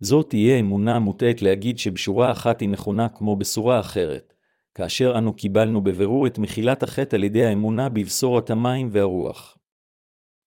זאת 0.00 0.28
תהיה 0.28 0.60
אמונה 0.60 0.98
מוטעית 0.98 1.42
להגיד 1.42 1.78
שבשורה 1.78 2.32
אחת 2.32 2.60
היא 2.60 2.68
נכונה 2.68 3.08
כמו 3.08 3.36
בשורה 3.36 3.80
אחרת, 3.80 4.34
כאשר 4.74 5.18
אנו 5.18 5.32
קיבלנו 5.32 5.80
בבירור 5.80 6.26
את 6.26 6.38
מחילת 6.38 6.82
החטא 6.82 7.16
על 7.16 7.24
ידי 7.24 7.44
האמונה 7.44 7.88
בבשורת 7.88 8.50
המים 8.50 8.88
והרוח. 8.92 9.58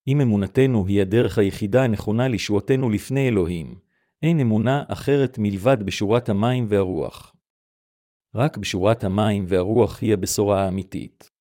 אם 0.07 0.21
אמונתנו 0.21 0.87
היא 0.87 1.01
הדרך 1.01 1.37
היחידה 1.37 1.83
הנכונה 1.83 2.27
לישועתנו 2.27 2.89
לפני 2.89 3.27
אלוהים, 3.27 3.79
אין 4.25 4.39
אמונה 4.39 4.83
אחרת 4.87 5.37
מלבד 5.39 5.83
בשורת 5.83 6.29
המים 6.29 6.65
והרוח. 6.69 7.35
רק 8.35 8.57
בשורת 8.57 9.03
המים 9.03 9.45
והרוח 9.47 10.01
היא 10.01 10.13
הבשורה 10.13 10.65
האמיתית. 10.65 11.31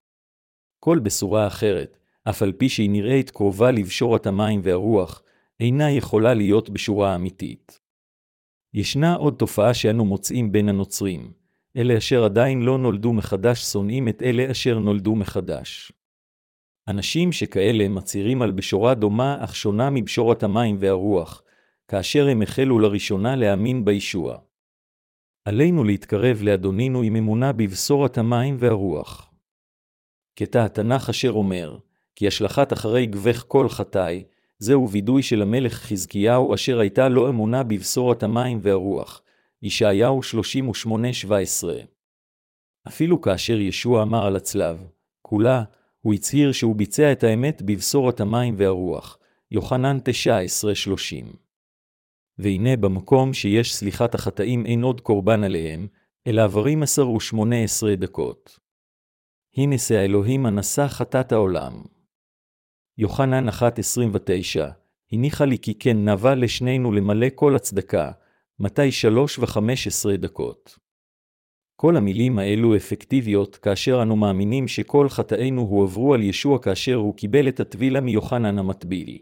כל 0.81 0.99
בשורה 0.99 1.47
אחרת, 1.47 1.99
אף 2.31 2.43
על 2.43 2.53
פי 2.53 2.69
שהיא 2.69 2.91
נראית 2.91 3.31
קרובה 3.31 3.71
לבשורת 3.71 4.27
המים 4.27 4.61
והרוח, 4.65 5.23
אינה 5.61 5.91
יכולה 5.91 6.35
להיות 6.35 6.71
בשורה 6.71 7.15
אמיתית. 7.15 7.81
ישנה 8.75 9.15
עוד 9.15 9.35
תופעה 9.39 9.75
שאנו 9.75 10.05
מוצאים 10.05 10.53
בין 10.53 10.69
הנוצרים, 10.69 11.33
אלה 11.77 11.99
אשר 11.99 12.25
עדיין 12.25 12.63
לא 12.63 12.79
נולדו 12.79 13.13
מחדש 13.13 13.63
שונאים 13.63 14.09
את 14.09 14.23
אלה 14.23 14.51
אשר 14.51 14.79
נולדו 14.79 15.15
מחדש. 15.15 15.93
אנשים 16.89 17.33
שכאלה 17.33 17.89
מצהירים 17.89 18.43
על 18.43 18.51
בשורה 18.51 18.95
דומה 18.95 19.45
אך 19.45 19.57
שונה 19.57 19.91
מבשורת 19.91 20.43
המים 20.43 20.77
והרוח, 20.81 21.43
כאשר 21.89 22.29
הם 22.29 22.43
החלו 22.43 22.79
לראשונה 22.79 23.37
להאמין 23.37 23.85
בישוע. 23.85 24.39
עלינו 25.45 25.85
להתקרב 25.85 26.43
לאדונינו 26.43 27.03
עם 27.03 27.17
אמונה 27.17 27.53
בבשורת 27.53 28.19
המים 28.19 28.57
והרוח. 28.59 29.31
קטע 30.39 30.65
התנ"ך 30.65 31.09
אשר 31.09 31.31
אומר, 31.31 31.79
כי 32.17 32.29
השלכת 32.29 32.73
אחרי 32.73 33.07
גבך 33.07 33.45
כל 33.49 33.69
חטאי, 33.69 34.25
זהו 34.59 34.91
וידוי 34.91 35.23
של 35.23 35.43
המלך 35.43 35.73
חזקיהו 35.75 36.55
אשר 36.55 36.79
הייתה 36.79 37.09
לו 37.09 37.29
אמונה 37.29 37.63
בבשורת 37.63 38.23
המים 38.23 38.59
והרוח. 38.63 39.23
ישעיהו 39.63 40.21
38-17 41.31 41.67
אפילו 42.89 43.21
כאשר 43.21 43.61
ישוע 43.61 44.03
אמר 44.03 44.27
על 44.27 44.37
הצלב, 44.37 44.87
כולה, 45.23 45.63
הוא 46.01 46.15
הצהיר 46.15 46.53
שהוא 46.53 46.77
ביצע 46.77 47.13
את 47.13 47.25
האמת 47.25 47.63
בבשורת 47.63 48.21
המים 48.21 48.55
והרוח. 48.59 49.19
יוחנן 49.51 49.99
19-30 49.99 51.44
והנה 52.39 52.77
במקום 52.77 53.33
שיש 53.33 53.75
סליחת 53.75 54.15
החטאים 54.15 54.67
אין 54.67 54.83
עוד 54.83 55.01
קורבן 55.01 55.45
עליהם, 55.45 55.87
אלא 56.27 56.43
עברים 56.43 56.83
עשר 56.83 57.11
ושמונה 57.11 57.57
עשרה 57.57 57.97
דקות. 57.97 58.59
הנה 59.57 59.79
שא 59.79 59.95
האלוהים 59.95 60.47
הנשא 60.47 60.89
חטאת 60.89 61.33
העולם. 61.33 61.83
יוחנן 62.99 63.49
1.29 63.49 63.53
הניחה 65.13 65.45
לי 65.45 65.59
כי 65.59 65.75
כן 65.75 66.09
נבע 66.09 66.35
לשנינו 66.35 66.93
למלא 66.93 67.27
כל 67.35 67.57
הצדקה, 67.57 68.11
מתי 68.61 68.93
שלוש 68.93 69.39
וחמש 69.39 69.87
עשרה 69.87 70.17
דקות. 70.17 70.79
כל 71.77 71.97
המילים 71.97 72.39
האלו 72.39 72.77
אפקטיביות 72.77 73.57
כאשר 73.57 74.03
אנו 74.03 74.17
מאמינים 74.17 74.69
שכל 74.69 75.09
חטאינו 75.09 75.61
הועברו 75.61 76.15
על 76.15 76.23
ישוע 76.23 76.59
כאשר 76.59 76.95
הוא 76.95 77.15
קיבל 77.15 77.49
את 77.49 77.61
הטבילה 77.61 78.01
מיוחנן 78.01 78.59
המטביל. 78.59 79.19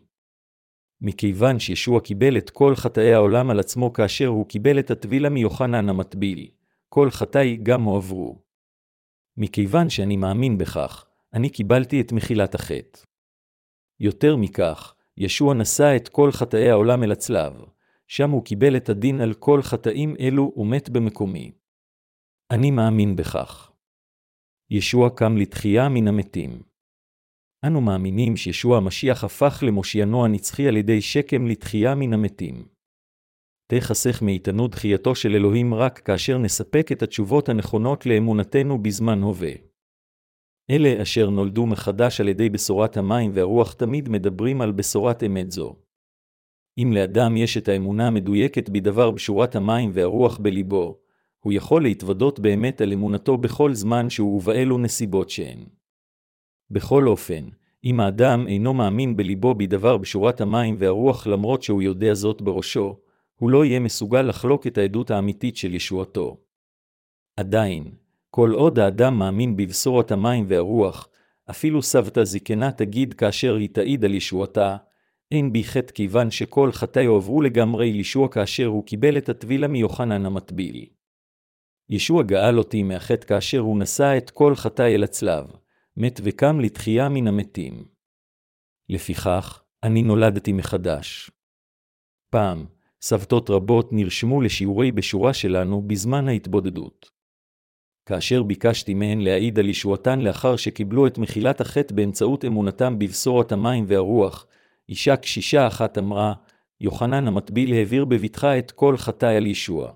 מכיוון 1.04 1.59
שישוע 1.59 2.00
קיבל 2.00 2.38
את 2.38 2.50
כל 2.50 2.75
חטאי 2.76 3.14
העולם 3.14 3.50
על 3.50 3.61
עצמו 3.61 3.92
כאשר 3.92 4.26
הוא 4.26 4.47
קיבל 4.47 4.78
את 4.78 4.90
הטבילה 4.90 5.28
מיוחנן 5.28 5.88
המטביל, 5.88 6.50
כל 6.88 7.11
חטאי 7.11 7.56
גם 7.62 7.82
הועברו. 7.82 8.38
מכיוון 9.37 9.90
שאני 9.90 10.16
מאמין 10.16 10.59
בכך, 10.59 11.06
אני 11.35 11.50
קיבלתי 11.50 12.00
את 12.00 12.12
מחילת 12.12 12.54
החטא. 12.54 13.00
יותר 14.00 14.37
מכך, 14.37 14.94
ישוע 15.16 15.54
נשא 15.54 15.97
את 15.97 16.09
כל 16.09 16.32
חטאי 16.32 16.71
העולם 16.71 17.02
אל 17.02 17.12
הצלב, 17.12 17.52
שם 18.09 18.30
הוא 18.30 18.44
קיבל 18.44 18.76
את 18.76 18.88
הדין 18.88 19.21
על 19.21 19.35
כל 19.35 19.62
חטאים 19.62 20.14
אלו 20.21 20.52
ומת 20.56 20.90
במקומי. 20.90 21.52
אני 22.50 22.71
מאמין 22.71 23.16
בכך. 23.16 23.73
ישוע 24.71 25.11
קם 25.11 25.37
לתחייה 25.37 25.88
מן 25.88 26.09
המתים. 26.09 26.72
אנו 27.66 27.81
מאמינים 27.81 28.37
שישוע 28.37 28.76
המשיח 28.76 29.25
הפך 29.25 29.62
למושיינו 29.66 30.25
הנצחי 30.25 30.69
על 30.69 30.76
ידי 30.76 31.00
שקם 31.00 31.47
לתחייה 31.47 31.95
מן 31.95 32.12
המתים. 32.12 32.64
תחסך 33.66 34.23
מאיתנו 34.23 34.69
דחייתו 34.69 35.14
של 35.14 35.35
אלוהים 35.35 35.75
רק 35.75 35.99
כאשר 35.99 36.38
נספק 36.38 36.92
את 36.92 37.02
התשובות 37.02 37.49
הנכונות 37.49 38.07
לאמונתנו 38.07 38.83
בזמן 38.83 39.23
הווה. 39.23 39.52
אלה 40.71 41.02
אשר 41.02 41.31
נולדו 41.31 41.66
מחדש 41.66 42.21
על 42.21 42.28
ידי 42.28 42.49
בשורת 42.49 42.97
המים 42.97 43.31
והרוח 43.35 43.73
תמיד 43.73 44.09
מדברים 44.09 44.61
על 44.61 44.73
בשורת 44.73 45.23
אמת 45.23 45.50
זו. 45.50 45.76
אם 46.78 46.92
לאדם 46.92 47.37
יש 47.37 47.57
את 47.57 47.69
האמונה 47.69 48.07
המדויקת 48.07 48.69
בדבר 48.69 49.11
בשורת 49.11 49.57
המים 49.57 49.90
והרוח 49.95 50.38
בליבו, 50.38 50.99
הוא 51.40 51.52
יכול 51.52 51.83
להתוודות 51.83 52.40
באמת 52.40 52.81
על 52.81 52.92
אמונתו 52.92 53.37
בכל 53.37 53.75
זמן 53.75 54.11
שהוא 54.11 54.37
ובאלו 54.37 54.78
נסיבות 54.78 55.31
שהן. 55.31 55.81
בכל 56.73 57.09
אופן, 57.09 57.49
אם 57.85 58.00
האדם 58.00 58.47
אינו 58.47 58.75
מאמין 58.75 59.17
בליבו 59.17 59.55
בדבר 59.55 59.97
בשורת 59.97 60.41
המים 60.41 60.76
והרוח 60.79 61.26
למרות 61.26 61.62
שהוא 61.62 61.83
יודע 61.83 62.14
זאת 62.14 62.43
בראשו, 62.43 62.99
הוא 63.38 63.50
לא 63.50 63.64
יהיה 63.64 63.81
מסוגל 63.81 64.23
לחלוק 64.23 64.67
את 64.67 64.79
העדות 64.79 65.11
האמיתית 65.11 65.57
של 65.57 65.75
ישועתו. 65.75 66.37
עדיין, 67.37 67.91
כל 68.31 68.50
עוד 68.50 68.79
האדם 68.79 69.19
מאמין 69.19 69.57
בבשורת 69.57 70.12
המים 70.12 70.45
והרוח, 70.49 71.09
אפילו 71.50 71.83
סבתא 71.83 72.25
זקנה 72.25 72.73
תגיד 72.73 73.14
כאשר 73.14 73.55
היא 73.55 73.69
תעיד 73.73 74.05
על 74.05 74.14
ישועתה, 74.14 74.76
אין 75.31 75.52
בי 75.52 75.64
חטא 75.64 75.93
כיוון 75.93 76.31
שכל 76.31 76.73
חטאי 76.73 77.05
הועברו 77.05 77.43
לגמרי 77.43 77.93
לישוע 77.93 78.29
כאשר 78.29 78.67
הוא 78.67 78.85
קיבל 78.87 79.19
את 79.19 79.29
הטבילה 79.29 79.69
מיוחנן 79.69 80.26
המטביל. 80.26 80.87
ישוע 81.91 82.23
גאל 82.23 82.59
אותי 82.59 82.83
מהחטא 82.83 83.26
כאשר 83.26 83.59
הוא 83.59 83.79
נשא 83.79 84.14
את 84.17 84.31
כל 84.31 84.55
חטאי 84.55 84.95
אל 84.95 85.05
הצלב, 85.05 85.47
מת 85.96 86.20
וקם 86.25 86.61
לתחייה 86.61 87.08
מן 87.08 87.26
המתים. 87.28 87.84
לפיכך, 88.88 89.62
אני 89.82 90.02
נולדתי 90.02 90.52
מחדש. 90.52 91.30
פעם, 92.30 92.66
סבתות 93.02 93.50
רבות 93.50 93.88
נרשמו 93.92 94.40
לשיעורי 94.40 94.92
בשורה 94.92 95.34
שלנו 95.34 95.82
בזמן 95.82 96.28
ההתבודדות. 96.28 97.11
כאשר 98.06 98.42
ביקשתי 98.42 98.94
מהן 98.94 99.20
להעיד 99.20 99.58
על 99.58 99.68
ישועתן 99.68 100.20
לאחר 100.20 100.56
שקיבלו 100.56 101.06
את 101.06 101.18
מחילת 101.18 101.61
החטא 101.61 101.94
באמצעות 101.94 102.44
אמונתם 102.44 102.99
בבשורת 102.99 103.52
המים 103.52 103.84
והרוח, 103.88 104.46
אישה 104.88 105.16
קשישה 105.16 105.66
אחת 105.66 105.99
אמרה, 105.99 106.34
יוחנן 106.80 107.28
המטביל 107.28 107.72
העביר 107.72 108.04
בבטחה 108.04 108.58
את 108.58 108.70
כל 108.70 108.96
חטאי 108.96 109.37
על 109.37 109.46
ישוע. 109.46 109.92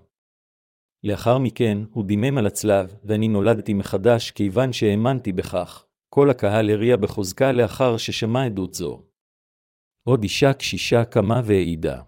לאחר 1.04 1.38
מכן, 1.38 1.78
הוא 1.90 2.04
דימם 2.04 2.38
על 2.38 2.46
הצלב, 2.46 2.94
ואני 3.04 3.28
נולדתי 3.28 3.74
מחדש 3.74 4.30
כיוון 4.30 4.72
שהאמנתי 4.72 5.32
בכך. 5.32 5.85
כל 6.16 6.30
הקהל 6.30 6.70
הריע 6.70 6.96
בחוזקה 6.96 7.52
לאחר 7.52 7.96
ששמע 7.96 8.44
עדות 8.44 8.75
זו. 8.75 9.02
עוד 10.08 10.23
אישה 10.23 10.52
קשישה 10.52 11.04
קמה 11.04 11.40
והעידה. 11.44 12.02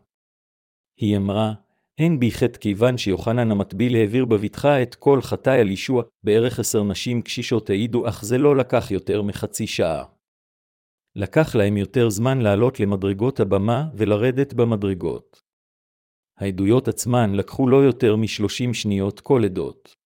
היא 1.01 1.17
אמרה, 1.17 1.53
אין 1.99 2.21
בי 2.21 2.31
חטא 2.31 2.59
כיוון 2.59 2.99
שיוחנן 2.99 3.51
המטביל 3.51 3.97
העביר 3.97 4.25
בבטחה 4.25 4.83
את 4.83 4.95
כל 4.95 5.21
חטאי 5.23 5.61
על 5.61 5.71
ישוע, 5.71 6.03
בערך 6.25 6.59
עשר 6.59 6.83
נשים 6.83 7.23
קשישות 7.23 7.71
העידו, 7.71 8.09
אך 8.09 8.25
זה 8.25 8.39
לא 8.39 8.57
לקח 8.57 8.91
יותר 8.91 9.23
מחצי 9.23 9.67
שעה. 9.67 10.05
לקח 11.17 11.55
להם 11.55 11.77
יותר 11.77 12.11
זמן 12.11 12.39
לעלות 12.39 12.81
למדרגות 12.81 13.41
הבמה 13.41 13.89
ולרדת 13.95 14.53
במדרגות. 14.53 15.43
העדויות 16.39 16.89
עצמן 16.89 17.35
לקחו 17.35 17.69
לא 17.69 17.77
יותר 17.77 18.17
משלושים 18.17 18.75
שניות 18.75 19.21
כל 19.21 19.45
עדות. 19.45 19.98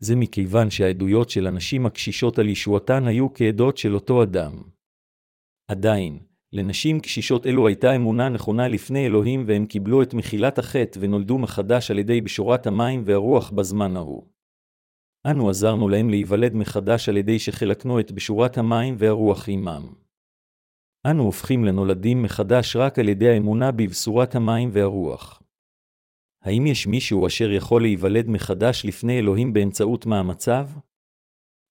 זה 0.00 0.16
מכיוון 0.16 0.70
שהעדויות 0.70 1.30
של 1.30 1.46
הנשים 1.46 1.86
הקשישות 1.86 2.38
על 2.38 2.48
ישועתן 2.48 3.06
היו 3.06 3.34
כעדות 3.34 3.76
של 3.76 3.94
אותו 3.94 4.22
אדם. 4.22 4.62
עדיין, 5.70 6.18
לנשים 6.52 7.00
קשישות 7.00 7.46
אלו 7.46 7.66
הייתה 7.66 7.96
אמונה 7.96 8.28
נכונה 8.28 8.68
לפני 8.68 9.06
אלוהים 9.06 9.44
והם 9.46 9.66
קיבלו 9.66 10.02
את 10.02 10.14
מחילת 10.14 10.58
החטא 10.58 10.98
ונולדו 11.02 11.38
מחדש 11.38 11.90
על 11.90 11.98
ידי 11.98 12.20
בשורת 12.20 12.66
המים 12.66 13.02
והרוח 13.06 13.50
בזמן 13.50 13.96
ההוא. 13.96 14.26
אנו 15.30 15.50
עזרנו 15.50 15.88
להם 15.88 16.10
להיוולד 16.10 16.54
מחדש 16.54 17.08
על 17.08 17.16
ידי 17.16 17.38
שחלקנו 17.38 18.00
את 18.00 18.12
בשורת 18.12 18.58
המים 18.58 18.94
והרוח 18.98 19.48
עמם. 19.48 19.94
אנו 21.10 21.22
הופכים 21.22 21.64
לנולדים 21.64 22.22
מחדש 22.22 22.76
רק 22.76 22.98
על 22.98 23.08
ידי 23.08 23.28
האמונה 23.28 23.72
בבשורת 23.72 24.34
המים 24.34 24.70
והרוח. 24.72 25.39
האם 26.42 26.66
יש 26.66 26.86
מישהו 26.86 27.26
אשר 27.26 27.50
יכול 27.50 27.82
להיוולד 27.82 28.26
מחדש 28.28 28.84
לפני 28.86 29.18
אלוהים 29.18 29.52
באמצעות 29.52 30.06
מאמציו? 30.06 30.66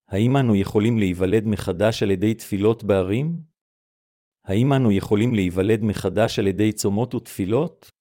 האם 0.08 0.38
אנו 0.38 0.56
יכולים 0.56 0.98
להיוולד 0.98 1.44
מחדש 1.46 2.04
על 2.04 2.12
ידי 2.12 2.34
תפילות 2.34 2.84
בערים? 2.84 3.42
האם 4.46 4.74
אנו 4.74 4.92
יכולים 4.92 5.34
להיוולד 5.34 5.82
מחדש 5.84 6.40
על 6.40 6.48
ידי 6.48 6.72
צומות 6.72 7.16
ותפילות? 7.16 7.92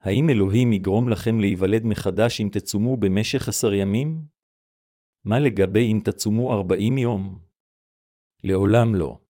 האם 0.00 0.30
אלוהים 0.30 0.72
יגרום 0.72 1.08
לכם 1.08 1.40
להיוולד 1.40 1.82
מחדש 1.84 2.40
אם 2.40 2.48
תצומו 2.52 2.96
במשך 2.96 3.48
עשר 3.48 3.74
ימים? 3.74 4.24
מה 5.24 5.38
לגבי 5.38 5.92
אם 5.92 6.00
תצומו 6.04 6.52
ארבעים 6.52 6.98
יום? 6.98 7.38
לעולם 8.44 8.94
לא. 8.94 9.23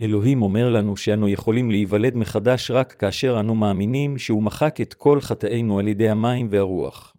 אלוהים 0.00 0.42
אומר 0.42 0.70
לנו 0.70 0.96
שאנו 0.96 1.28
יכולים 1.28 1.70
להיוולד 1.70 2.16
מחדש 2.16 2.70
רק 2.70 2.92
כאשר 2.92 3.40
אנו 3.40 3.54
מאמינים 3.54 4.18
שהוא 4.18 4.42
מחק 4.42 4.80
את 4.80 4.94
כל 4.94 5.20
חטאינו 5.20 5.78
על 5.78 5.88
ידי 5.88 6.08
המים 6.08 6.48
והרוח. 6.50 7.16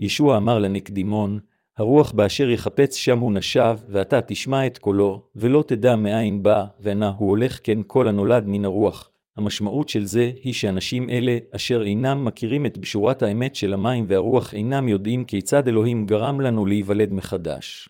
ישוע 0.00 0.36
אמר 0.36 0.58
לנקדימון, 0.58 1.38
הרוח 1.78 2.12
באשר 2.12 2.50
יחפץ 2.50 2.94
שם 2.96 3.18
הוא 3.18 3.32
נשב, 3.32 3.78
ואתה 3.88 4.20
תשמע 4.20 4.66
את 4.66 4.78
קולו, 4.78 5.22
ולא 5.36 5.64
תדע 5.66 5.96
מאין 5.96 6.42
בא, 6.42 6.64
ואנה 6.80 7.08
הוא 7.18 7.28
הולך 7.28 7.60
כן 7.62 7.78
כל 7.86 8.08
הנולד 8.08 8.44
מן 8.46 8.64
הרוח. 8.64 9.10
המשמעות 9.36 9.88
של 9.88 10.04
זה 10.04 10.32
היא 10.42 10.52
שאנשים 10.52 11.10
אלה, 11.10 11.38
אשר 11.56 11.82
אינם 11.82 12.24
מכירים 12.24 12.66
את 12.66 12.78
בשורת 12.78 13.22
האמת 13.22 13.54
של 13.54 13.72
המים 13.72 14.04
והרוח, 14.08 14.54
אינם 14.54 14.88
יודעים 14.88 15.24
כיצד 15.24 15.68
אלוהים 15.68 16.06
גרם 16.06 16.40
לנו 16.40 16.66
להיוולד 16.66 17.12
מחדש. 17.12 17.88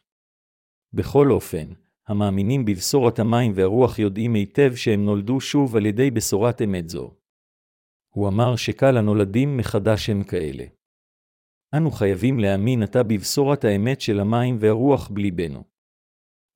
בכל 0.93 1.31
אופן, 1.31 1.67
המאמינים 2.09 2.65
בבשורת 2.65 3.19
המים 3.19 3.53
והרוח 3.55 3.99
יודעים 3.99 4.35
היטב 4.35 4.75
שהם 4.75 5.05
נולדו 5.05 5.41
שוב 5.41 5.77
על 5.77 5.87
ידי 5.87 6.11
בשורת 6.11 6.63
אמת 6.63 6.89
זו. 6.89 7.15
הוא 8.15 8.29
אמר 8.29 8.57
שקל 8.57 8.97
הנולדים 8.97 9.57
מחדש 9.57 10.11
הם 10.11 10.25
כאלה. 10.25 10.65
אנו 11.77 11.91
חייבים 11.91 12.41
להאמין 12.41 12.83
עתה 12.83 13.03
בבשורת 13.03 13.65
האמת 13.65 14.01
של 14.01 14.21
המים 14.21 14.57
והרוח 14.61 15.09
בליבנו. 15.09 15.65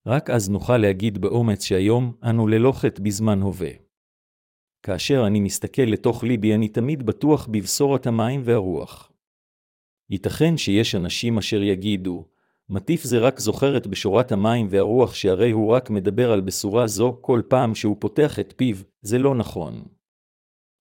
רק 0.07 0.31
אז 0.31 0.50
נוכל 0.50 0.76
להגיד 0.76 1.19
באומץ 1.19 1.65
שהיום 1.65 2.17
אנו 2.31 2.47
ללא 2.47 2.73
חטא 2.73 3.03
בזמן 3.03 3.43
הווה. 3.43 3.71
כאשר 4.83 5.26
אני 5.26 5.41
מסתכל 5.41 5.83
לתוך 5.83 6.25
ליבי 6.25 6.55
אני 6.55 6.69
תמיד 6.69 7.07
בטוח 7.07 7.47
בבשורת 7.47 8.07
המים 8.07 8.41
והרוח. 8.45 9.12
ייתכן 10.11 10.57
שיש 10.57 10.95
אנשים 10.95 11.38
אשר 11.38 11.62
יגידו, 11.62 12.29
מטיף 12.68 13.02
זה 13.02 13.18
רק 13.18 13.40
זוכר 13.40 13.76
את 13.76 13.87
בשורת 13.87 14.32
המים 14.32 14.66
והרוח 14.70 15.14
שהרי 15.14 15.50
הוא 15.50 15.73
רק 15.73 15.90
מדבר 15.90 16.32
על 16.32 16.40
בשורה 16.40 16.87
זו 16.87 17.18
כל 17.20 17.42
פעם 17.49 17.75
שהוא 17.75 17.96
פותח 17.99 18.38
את 18.38 18.54
פיו, 18.56 18.76
זה 19.02 19.18
לא 19.18 19.35
נכון. 19.35 19.82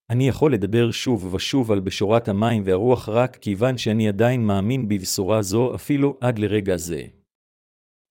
אני 0.10 0.28
יכול 0.28 0.54
לדבר 0.54 0.92
שוב 0.92 1.34
ושוב 1.34 1.72
על 1.72 1.80
בשורת 1.80 2.28
המים 2.28 2.64
והרוח 2.66 3.10
רק 3.10 3.36
כיוון 3.36 3.78
שאני 3.78 4.08
עדיין 4.08 4.46
מאמין 4.46 4.88
בבשורה 4.88 5.42
זו 5.42 5.76
אפילו 5.76 6.18
עד 6.22 6.40
לרגע 6.40 6.78
זה. 6.78 7.04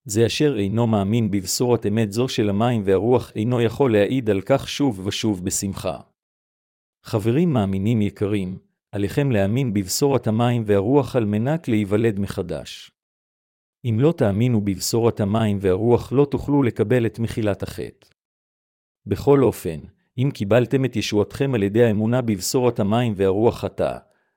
זה 0.05 0.27
אשר 0.27 0.57
אינו 0.59 0.87
מאמין 0.87 1.31
בבשורת 1.31 1.87
אמת 1.87 2.13
זו 2.13 2.29
של 2.29 2.49
המים 2.49 2.83
והרוח 2.85 3.33
אינו 3.37 3.61
יכול 3.61 3.93
להעיד 3.93 4.31
על 4.31 4.41
כך 4.47 4.69
שוב 4.69 5.07
ושוב 5.07 5.45
בשמחה. 5.45 6.01
חברים 7.05 7.53
מאמינים 7.53 8.03
יקרים, 8.03 8.59
עליכם 8.93 9.31
להאמין 9.31 9.75
בבשורת 9.75 10.27
המים 10.27 10.63
והרוח 10.67 11.17
על 11.17 11.25
מנת 11.25 11.69
להיוולד 11.69 12.21
מחדש. 12.21 12.94
אם 13.85 14.01
לא 14.01 14.13
תאמינו 14.13 14.61
בבשורת 14.61 15.21
המים 15.21 15.59
והרוח 15.61 16.13
לא 16.13 16.25
תוכלו 16.31 16.63
לקבל 16.63 17.07
את 17.07 17.19
מחילת 17.19 17.63
החטא. 17.63 18.07
בכל 19.07 19.43
אופן, 19.43 19.81
אם 20.19 20.31
קיבלתם 20.35 20.85
את 20.85 20.97
ישועתכם 20.97 21.55
על 21.55 21.63
ידי 21.63 21.85
האמונה 21.85 22.23
בבשורת 22.23 22.81
המים 22.81 23.13
והרוח 23.17 23.59
חטא, 23.59 23.97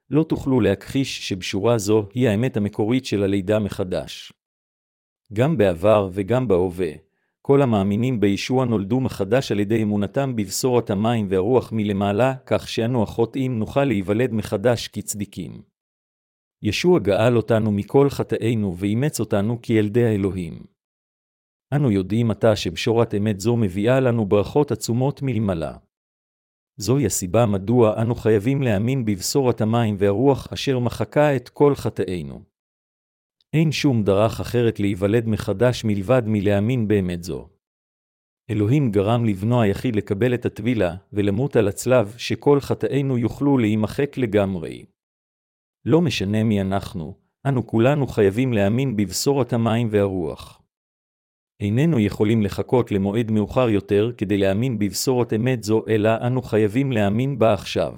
לא 0.09 0.23
תוכלו 0.23 0.61
להכחיש 0.61 1.29
שבשורה 1.29 1.77
זו 1.77 2.07
היא 2.13 2.29
האמת 2.29 2.57
המקורית 2.57 3.05
של 3.05 3.23
הלידה 3.23 3.59
מחדש. 3.59 4.33
גם 5.33 5.57
בעבר 5.57 6.09
וגם 6.13 6.47
בהווה, 6.47 6.91
כל 7.41 7.61
המאמינים 7.61 8.19
בישוע 8.19 8.65
נולדו 8.65 8.99
מחדש 8.99 9.51
על 9.51 9.59
ידי 9.59 9.83
אמונתם 9.83 10.35
בבשורת 10.35 10.89
המים 10.89 11.27
והרוח 11.29 11.71
מלמעלה, 11.71 12.33
כך 12.45 12.67
שאנו 12.67 13.03
החוטאים 13.03 13.59
נוכל 13.59 13.83
להיוולד 13.83 14.33
מחדש 14.33 14.87
כצדיקים. 14.87 15.61
ישוע 16.61 16.99
גאל 16.99 17.37
אותנו 17.37 17.71
מכל 17.71 18.09
חטאינו 18.09 18.77
ואימץ 18.77 19.19
אותנו 19.19 19.61
כילדי 19.61 20.05
האלוהים. 20.05 20.63
אנו 21.73 21.91
יודעים 21.91 22.31
עתה 22.31 22.55
שבשורת 22.55 23.13
אמת 23.13 23.39
זו 23.39 23.57
מביאה 23.57 23.99
לנו 23.99 24.25
ברכות 24.25 24.71
עצומות 24.71 25.21
מלמעלה. 25.21 25.77
זוהי 26.77 27.05
הסיבה 27.05 27.45
מדוע 27.45 28.01
אנו 28.01 28.15
חייבים 28.15 28.61
להאמין 28.61 29.05
בבשורת 29.05 29.61
המים 29.61 29.95
והרוח 29.99 30.47
אשר 30.53 30.79
מחקה 30.79 31.35
את 31.35 31.49
כל 31.49 31.75
חטאינו. 31.75 32.43
אין 33.53 33.71
שום 33.71 34.03
דרך 34.03 34.39
אחרת 34.39 34.79
להיוולד 34.79 35.27
מחדש 35.27 35.83
מלבד 35.85 36.21
מלהאמין 36.25 36.87
באמת 36.87 37.23
זו. 37.23 37.49
אלוהים 38.49 38.91
גרם 38.91 39.25
לבנו 39.25 39.61
היחיד 39.61 39.95
לקבל 39.95 40.33
את 40.33 40.45
הטבילה 40.45 40.95
ולמות 41.13 41.55
על 41.55 41.67
הצלב, 41.67 42.13
שכל 42.17 42.59
חטאינו 42.59 43.17
יוכלו 43.17 43.57
להימחק 43.57 44.17
לגמרי. 44.17 44.85
לא 45.85 46.01
משנה 46.01 46.43
מי 46.43 46.61
אנחנו, 46.61 47.15
אנו 47.47 47.67
כולנו 47.67 48.07
חייבים 48.07 48.53
להאמין 48.53 48.95
בבשורת 48.95 49.53
המים 49.53 49.87
והרוח. 49.91 50.61
איננו 51.59 51.99
יכולים 51.99 52.41
לחכות 52.41 52.91
למועד 52.91 53.31
מאוחר 53.31 53.69
יותר 53.69 54.11
כדי 54.17 54.37
להאמין 54.37 54.79
בבשורת 54.79 55.33
אמת 55.33 55.63
זו, 55.63 55.83
אלא 55.87 56.09
אנו 56.27 56.41
חייבים 56.41 56.91
להאמין 56.91 57.39
בה 57.39 57.53
עכשיו. 57.53 57.95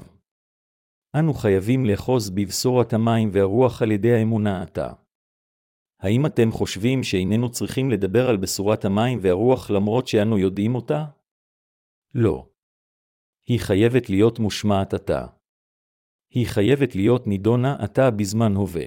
אנו 1.19 1.33
חייבים 1.33 1.85
לאחוז 1.85 2.29
בבשורת 2.29 2.93
המים 2.93 3.29
והרוח 3.33 3.81
על 3.81 3.91
ידי 3.91 4.13
האמונה 4.13 4.61
עתה. 4.61 4.93
האם 5.99 6.25
אתם 6.25 6.51
חושבים 6.51 7.03
שאיננו 7.03 7.51
צריכים 7.51 7.91
לדבר 7.91 8.29
על 8.29 8.37
בשורת 8.37 8.85
המים 8.85 9.19
והרוח 9.21 9.71
למרות 9.71 10.07
שאנו 10.07 10.37
יודעים 10.37 10.75
אותה? 10.75 11.05
לא. 12.15 12.49
היא 13.47 13.59
חייבת 13.59 14.09
להיות 14.09 14.39
מושמעת 14.39 14.93
עתה. 14.93 15.27
היא 16.29 16.47
חייבת 16.47 16.95
להיות 16.95 17.27
נידונה 17.27 17.75
עתה 17.79 18.11
בזמן 18.11 18.55
הווה. 18.55 18.85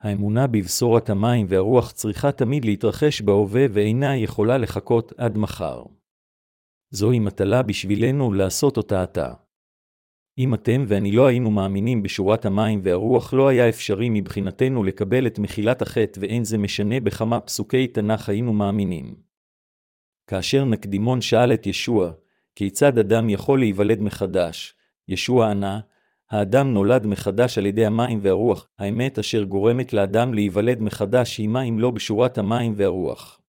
האמונה 0.00 0.46
בבשורת 0.46 1.10
המים 1.10 1.46
והרוח 1.48 1.92
צריכה 1.92 2.32
תמיד 2.32 2.64
להתרחש 2.64 3.20
בהווה 3.20 3.66
ואינה 3.70 4.16
יכולה 4.16 4.58
לחכות 4.58 5.12
עד 5.16 5.38
מחר. 5.38 5.82
זוהי 6.90 7.18
מטלה 7.18 7.62
בשבילנו 7.62 8.32
לעשות 8.32 8.76
אותה 8.76 9.02
עתה. 9.02 9.34
אם 10.38 10.54
אתם 10.54 10.84
ואני 10.88 11.12
לא 11.12 11.26
היינו 11.26 11.50
מאמינים 11.50 12.02
בשורת 12.02 12.46
המים 12.46 12.80
והרוח, 12.82 13.34
לא 13.34 13.48
היה 13.48 13.68
אפשרי 13.68 14.08
מבחינתנו 14.10 14.84
לקבל 14.84 15.26
את 15.26 15.38
מחילת 15.38 15.82
החטא, 15.82 16.20
ואין 16.20 16.44
זה 16.44 16.58
משנה 16.58 17.00
בכמה 17.00 17.40
פסוקי 17.40 17.86
תנ"ך 17.86 18.28
היינו 18.28 18.52
מאמינים. 18.52 19.14
כאשר 20.26 20.64
נקדימון 20.64 21.20
שאל 21.20 21.52
את 21.52 21.66
ישוע, 21.66 22.12
כיצד 22.54 22.98
אדם 22.98 23.30
יכול 23.30 23.58
להיוולד 23.58 24.00
מחדש, 24.00 24.74
ישוע 25.08 25.50
ענה, 25.50 25.80
האדם 26.30 26.72
נולד 26.72 27.06
מחדש 27.06 27.58
על 27.58 27.66
ידי 27.66 27.86
המים 27.86 28.18
והרוח, 28.22 28.68
האמת 28.78 29.18
אשר 29.18 29.44
גורמת 29.44 29.92
לאדם 29.92 30.34
להיוולד 30.34 30.80
מחדש 30.80 31.38
היא 31.38 31.48
מים 31.48 31.78
לא 31.78 31.90
בשורת 31.90 32.38
המים 32.38 32.72
והרוח. 32.76 33.40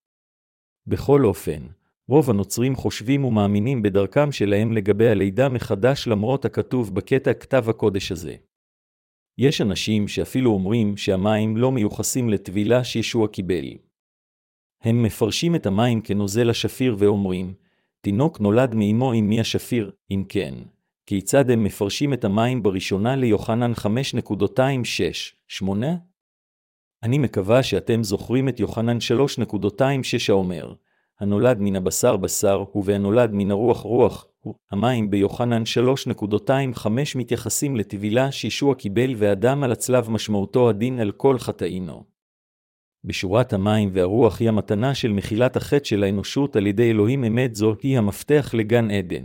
בכל 0.88 1.26
אופן, 1.26 1.68
רוב 2.08 2.30
הנוצרים 2.30 2.76
חושבים 2.76 3.26
ומאמינים 3.26 3.82
בדרכם 3.82 4.32
שלהם 4.32 4.72
לגבי 4.72 5.10
הלידה 5.10 5.50
מחדש 5.50 6.08
למרות 6.08 6.46
הכתוב 6.46 6.96
בקטע 6.96 7.34
כתב 7.34 7.70
הקודש 7.70 8.12
הזה. 8.12 8.36
יש 9.38 9.62
אנשים 9.62 10.08
שאפילו 10.08 10.52
אומרים 10.52 10.98
שהמים 10.98 11.58
לא 11.58 11.72
מיוחסים 11.72 12.30
לטבילה 12.30 12.84
שישוע 12.84 13.28
קיבל. 13.28 13.66
הם 14.82 15.04
מפרשים 15.04 15.56
את 15.56 15.66
המים 15.66 16.02
כנוזל 16.02 16.50
השפיר 16.50 16.96
ואומרים, 17.00 17.54
תינוק 18.02 18.40
נולד 18.40 18.76
מאמו 18.76 19.12
עם 19.12 19.30
מי 19.30 19.40
השפיר, 19.40 19.92
אם 20.12 20.24
כן, 20.30 20.54
כיצד 21.10 21.50
הם 21.50 21.64
מפרשים 21.64 22.14
את 22.14 22.26
המים 22.26 22.64
בראשונה 22.64 23.16
ליוחנן 23.16 23.72
5.26-8? 25.62 25.66
אני 27.04 27.18
מקווה 27.18 27.64
שאתם 27.64 28.04
זוכרים 28.04 28.50
את 28.50 28.60
יוחנן 28.60 28.98
3.26 28.98 29.52
האומר, 30.30 30.74
הנולד 31.20 31.58
מן 31.60 31.76
הבשר 31.76 32.18
בשר 32.18 32.64
הוא 32.72 32.84
והנולד 32.86 33.30
מן 33.34 33.52
הרוח 33.52 33.82
רוח. 33.82 34.28
המים 34.72 35.10
ביוחנן 35.10 35.64
3.25 36.14 36.88
מתייחסים 37.16 37.76
לטבילה 37.76 38.32
שישוע 38.32 38.76
קיבל 38.76 39.14
ואדם 39.18 39.64
על 39.64 39.72
הצלב 39.72 40.10
משמעותו 40.10 40.70
הדין 40.70 41.00
על 41.00 41.12
כל 41.12 41.40
חטאינו. 41.40 42.04
בשורת 43.04 43.54
המים 43.54 43.90
והרוח 43.94 44.40
היא 44.40 44.50
המתנה 44.50 44.96
של 44.96 45.12
מחילת 45.12 45.56
החטא 45.56 45.86
של 45.86 46.04
האנושות 46.04 46.56
על 46.56 46.68
ידי 46.68 46.90
אלוהים 46.92 47.24
אמת 47.24 47.56
זו 47.56 47.76
היא 47.82 47.98
המפתח 47.98 48.52
לגן 48.54 48.92
עדן. 48.92 49.24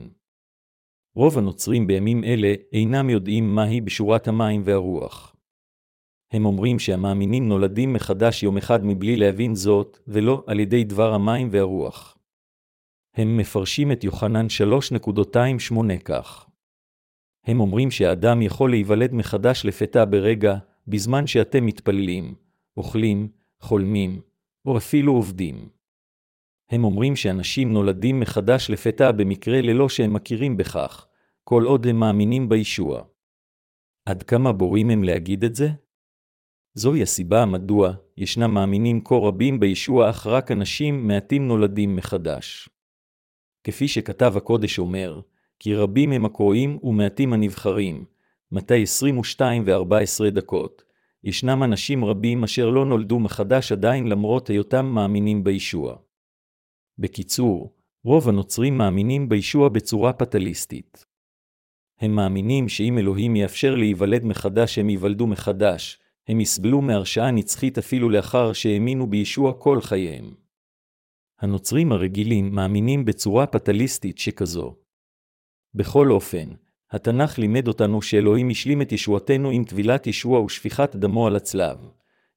רוב 1.15 1.39
הנוצרים 1.39 1.87
בימים 1.87 2.25
אלה 2.25 2.55
אינם 2.73 3.11
יודעים 3.11 3.55
מהי 3.55 3.81
בשורת 3.81 4.29
המים 4.29 4.63
והרוח. 4.65 5.37
הם 6.33 6.45
אומרים 6.45 6.79
שהמאמינים 6.79 7.49
נולדים 7.49 7.93
מחדש 7.93 8.43
יום 8.43 8.57
אחד 8.57 8.85
מבלי 8.85 9.17
להבין 9.17 9.55
זאת, 9.55 9.99
ולא 10.07 10.45
על 10.47 10.61
ידי 10.61 10.85
דבר 10.85 11.15
המים 11.15 11.49
והרוח. 11.51 12.19
הם 13.15 13.37
מפרשים 13.37 13.93
את 13.93 14.05
יוחנן 14.05 14.47
3.28 14.47 15.99
כך. 16.05 16.51
הם 17.47 17.61
אומרים 17.61 17.91
שהאדם 17.91 18.43
יכול 18.43 18.71
להיוולד 18.71 19.15
מחדש 19.15 19.65
לפתע 19.65 20.05
ברגע, 20.05 20.57
בזמן 20.87 21.27
שאתם 21.27 21.67
מתפללים, 21.67 22.35
אוכלים, 22.77 23.29
חולמים, 23.61 24.21
או 24.67 24.77
אפילו 24.77 25.13
עובדים. 25.13 25.69
הם 26.71 26.85
אומרים 26.85 27.17
שאנשים 27.17 27.73
נולדים 27.73 28.21
מחדש 28.21 28.71
לפתע 28.71 29.13
במקרה 29.13 29.61
ללא 29.61 29.89
שהם 29.89 30.13
מכירים 30.13 30.57
בכך, 30.57 31.07
כל 31.45 31.65
עוד 31.65 31.87
הם 31.87 31.97
מאמינים 32.01 32.49
בישוע. 32.49 33.03
עד 34.07 34.23
כמה 34.23 34.53
בורים 34.53 34.91
הם 34.91 35.05
להגיד 35.05 35.45
את 35.45 35.55
זה? 35.55 35.69
זוהי 36.75 37.03
הסיבה 37.03 37.47
מדוע 37.47 37.93
ישנם 38.17 38.55
מאמינים 38.55 39.05
כה 39.05 39.15
רבים 39.15 39.61
בישוע 39.61 40.11
אך 40.11 40.27
רק 40.27 40.51
אנשים 40.51 41.09
מעטים 41.09 41.49
נולדים 41.49 41.97
מחדש. 41.97 42.69
כפי 43.65 43.89
שכתב 43.89 44.33
הקודש 44.37 44.79
אומר, 44.79 45.21
כי 45.59 45.75
רבים 45.75 46.13
הם 46.13 46.25
הקרואים 46.25 46.79
ומעטים 46.83 47.33
הנבחרים, 47.33 48.05
מתי 48.53 48.83
22 48.83 49.63
ו-14 49.67 50.31
דקות, 50.31 50.83
ישנם 51.25 51.63
אנשים 51.63 52.05
רבים 52.05 52.45
אשר 52.45 52.71
לא 52.71 52.85
נולדו 52.85 53.19
מחדש 53.19 53.73
עדיין 53.73 54.07
למרות 54.07 54.49
היותם 54.49 54.87
מאמינים 54.87 55.45
בישוע. 55.45 55.97
בקיצור, 57.03 57.73
רוב 58.05 58.29
הנוצרים 58.29 58.79
מאמינים 58.79 59.29
בישוע 59.29 59.69
בצורה 59.69 60.13
פטליסטית. 60.13 61.05
הם 62.01 62.15
מאמינים 62.15 62.69
שאם 62.69 62.99
אלוהים 62.99 63.37
יאפשר 63.37 63.75
להיוולד 63.75 64.25
מחדש 64.25 64.79
הם 64.79 64.91
ייוולדו 64.91 65.27
מחדש, 65.27 65.99
הם 66.29 66.41
יסבלו 66.41 66.81
מהרשעה 66.81 67.31
נצחית 67.31 67.79
אפילו 67.79 68.11
לאחר 68.11 68.53
שהאמינו 68.53 69.07
בישוע 69.07 69.53
כל 69.53 69.81
חייהם. 69.81 70.35
הנוצרים 71.41 71.93
הרגילים 71.93 72.55
מאמינים 72.55 73.05
בצורה 73.05 73.47
פטליסטית 73.47 74.19
שכזו. 74.19 74.75
בכל 75.75 76.11
אופן, 76.11 76.49
התנ"ך 76.91 77.39
לימד 77.39 77.69
אותנו 77.69 78.03
שאלוהים 78.03 78.51
השלים 78.51 78.83
את 78.83 78.93
ישועתנו 78.93 79.51
עם 79.51 79.65
טבילת 79.65 80.07
ישוע 80.07 80.41
ושפיכת 80.41 80.97
דמו 80.97 81.27
על 81.27 81.37
הצלב, 81.37 81.79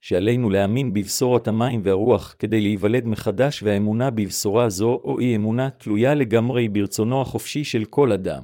שעלינו 0.08 0.50
להאמין 0.50 0.94
בבשורת 0.94 1.48
המים 1.48 1.82
והרוח 1.84 2.36
כדי 2.40 2.62
להיוולד 2.62 3.06
מחדש 3.06 3.64
והאמונה 3.64 4.12
בבשורה 4.12 4.70
זו 4.70 5.02
או 5.04 5.20
אי 5.20 5.36
אמונה 5.36 5.70
תלויה 5.70 6.14
לגמרי 6.14 6.70
ברצונו 6.70 7.22
החופשי 7.22 7.64
של 7.64 7.86
כל 7.86 8.12
אדם. 8.12 8.44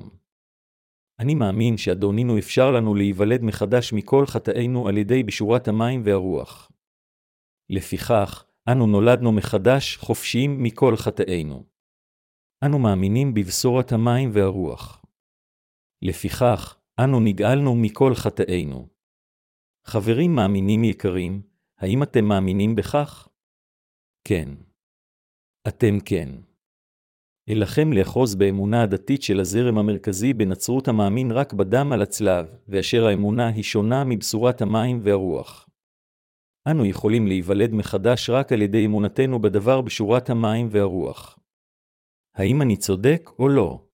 אני 1.19 1.35
מאמין 1.35 1.77
שאדונינו 1.77 2.37
אפשר 2.37 2.71
לנו 2.71 2.95
להיוולד 2.95 3.43
מחדש 3.43 3.93
מכל 3.93 4.25
חטאינו 4.25 4.87
על 4.87 4.97
ידי 4.97 5.23
בשורת 5.23 5.67
המים 5.67 6.01
והרוח. 6.05 6.71
לפיכך, 7.69 8.45
אנו 8.71 8.87
נולדנו 8.87 9.31
מחדש 9.31 9.97
חופשיים 9.97 10.63
מכל 10.63 10.95
חטאינו. 10.95 11.63
אנו 12.65 12.79
מאמינים 12.79 13.33
בבשורת 13.33 13.91
המים 13.91 14.29
והרוח. 14.33 15.05
לפיכך, 16.01 16.77
אנו 16.99 17.19
נגאלנו 17.19 17.75
מכל 17.75 18.15
חטאינו. 18.15 18.87
חברים 19.85 20.35
מאמינים 20.35 20.83
יקרים, 20.83 21.50
האם 21.81 22.03
אתם 22.03 22.25
מאמינים 22.25 22.75
בכך? 22.75 23.27
כן. 24.27 24.49
אתם 25.67 25.99
כן. 26.05 26.29
אלחם 27.49 27.93
לאחוז 27.93 28.35
באמונה 28.35 28.83
הדתית 28.83 29.21
של 29.21 29.39
הזרם 29.39 29.77
המרכזי 29.77 30.33
בנצרות 30.33 30.87
המאמין 30.87 31.31
רק 31.31 31.53
בדם 31.53 31.91
על 31.93 32.01
הצלב, 32.01 32.45
ואשר 32.67 33.05
האמונה 33.05 33.47
היא 33.47 33.63
שונה 33.63 34.03
מבשורת 34.03 34.61
המים 34.61 34.99
והרוח. 35.03 35.69
אנו 36.71 36.85
יכולים 36.85 37.27
להיוולד 37.27 37.71
מחדש 37.73 38.29
רק 38.29 38.51
על 38.51 38.61
ידי 38.61 38.85
אמונתנו 38.85 39.41
בדבר 39.41 39.81
בשורת 39.81 40.29
המים 40.29 40.67
והרוח. 40.71 41.39
האם 42.35 42.61
אני 42.61 42.77
צודק 42.77 43.29
או 43.39 43.49
לא? 43.49 43.87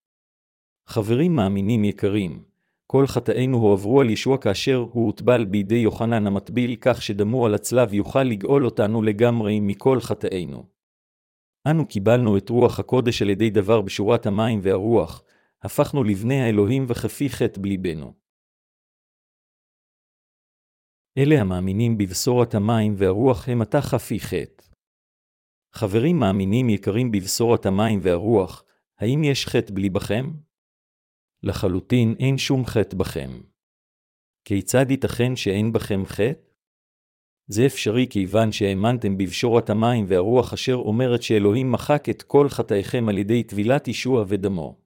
חברים 0.88 1.36
מאמינים 1.36 1.84
יקרים, 1.84 2.44
כל 2.88 3.08
חטאינו 3.08 3.58
הועברו 3.58 4.02
על 4.02 4.10
ישוע 4.10 4.38
כאשר 4.38 4.76
הוא 4.76 5.06
הוטבל 5.06 5.46
בידי 5.46 5.76
יוחנן 5.76 6.28
המטביל 6.28 6.76
כך 6.82 7.02
שדמו 7.02 7.46
על 7.46 7.56
הצלב 7.56 7.94
יוכל 7.94 8.24
לגאול 8.24 8.66
אותנו 8.66 9.02
לגמרי 9.02 9.60
מכל 9.60 10.00
חטאינו. 10.00 10.64
אנו 11.72 11.88
קיבלנו 11.88 12.38
את 12.38 12.50
רוח 12.50 12.80
הקודש 12.80 13.22
על 13.22 13.30
ידי 13.30 13.50
דבר 13.50 13.82
בשורת 13.82 14.26
המים 14.26 14.60
והרוח, 14.64 15.24
הפכנו 15.62 16.04
לבני 16.04 16.42
האלוהים 16.42 16.86
וכפי 16.88 17.30
חטא 17.30 17.62
בליבנו. 17.62 18.14
אלה 21.18 21.42
המאמינים 21.42 21.98
בבשורת 21.98 22.56
המים 22.56 22.94
והרוח 22.98 23.50
הם 23.50 23.62
עתה 23.62 23.82
חפי 23.82 24.20
חטא. 24.20 24.64
חברים 25.74 26.20
מאמינים 26.20 26.70
יקרים 26.70 27.12
בבשורת 27.12 27.66
המים 27.66 28.00
והרוח, 28.02 28.64
האם 29.00 29.24
יש 29.24 29.48
חטא 29.48 29.74
בליבכם? 29.74 30.47
לחלוטין 31.44 32.16
אין 32.20 32.38
שום 32.38 32.66
חטא 32.66 32.98
בכם. 32.98 33.42
כיצד 34.46 34.86
ייתכן 34.92 35.36
שאין 35.36 35.74
בכם 35.74 36.06
חטא? 36.06 36.48
זה 37.50 37.66
אפשרי 37.66 38.08
כיוון 38.10 38.52
שהאמנתם 38.52 39.18
בבשורת 39.18 39.70
המים 39.70 40.06
והרוח 40.08 40.54
אשר 40.54 40.76
אומרת 40.76 41.24
שאלוהים 41.24 41.72
מחק 41.72 42.10
את 42.10 42.22
כל 42.22 42.50
חטאיכם 42.50 43.10
על 43.10 43.18
ידי 43.18 43.44
טבילת 43.44 43.88
ישוע 43.88 44.24
ודמו. 44.28 44.82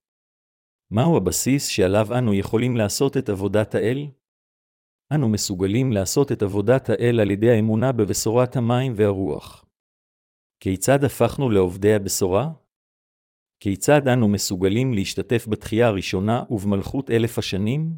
מהו 0.92 1.18
הבסיס 1.18 1.68
שעליו 1.68 2.18
אנו 2.18 2.34
יכולים 2.34 2.78
לעשות 2.78 3.18
את 3.18 3.30
עבודת 3.30 3.76
האל? 3.76 4.08
אנו 5.16 5.30
מסוגלים 5.30 5.92
לעשות 5.92 6.32
את 6.32 6.42
עבודת 6.42 6.90
האל 6.90 7.20
על 7.20 7.32
ידי 7.32 7.50
האמונה 7.52 7.92
בבשורת 7.92 8.56
המים 8.56 8.94
והרוח. 8.96 9.66
כיצד 10.60 11.04
הפכנו 11.04 11.50
לעובדי 11.50 11.94
הבשורה? 11.94 12.50
כיצד 13.64 14.08
אנו 14.08 14.28
מסוגלים 14.28 14.94
להשתתף 14.94 15.48
בתחייה 15.50 15.88
הראשונה 15.88 16.44
ובמלכות 16.50 17.12
אלף 17.12 17.38
השנים? 17.38 17.94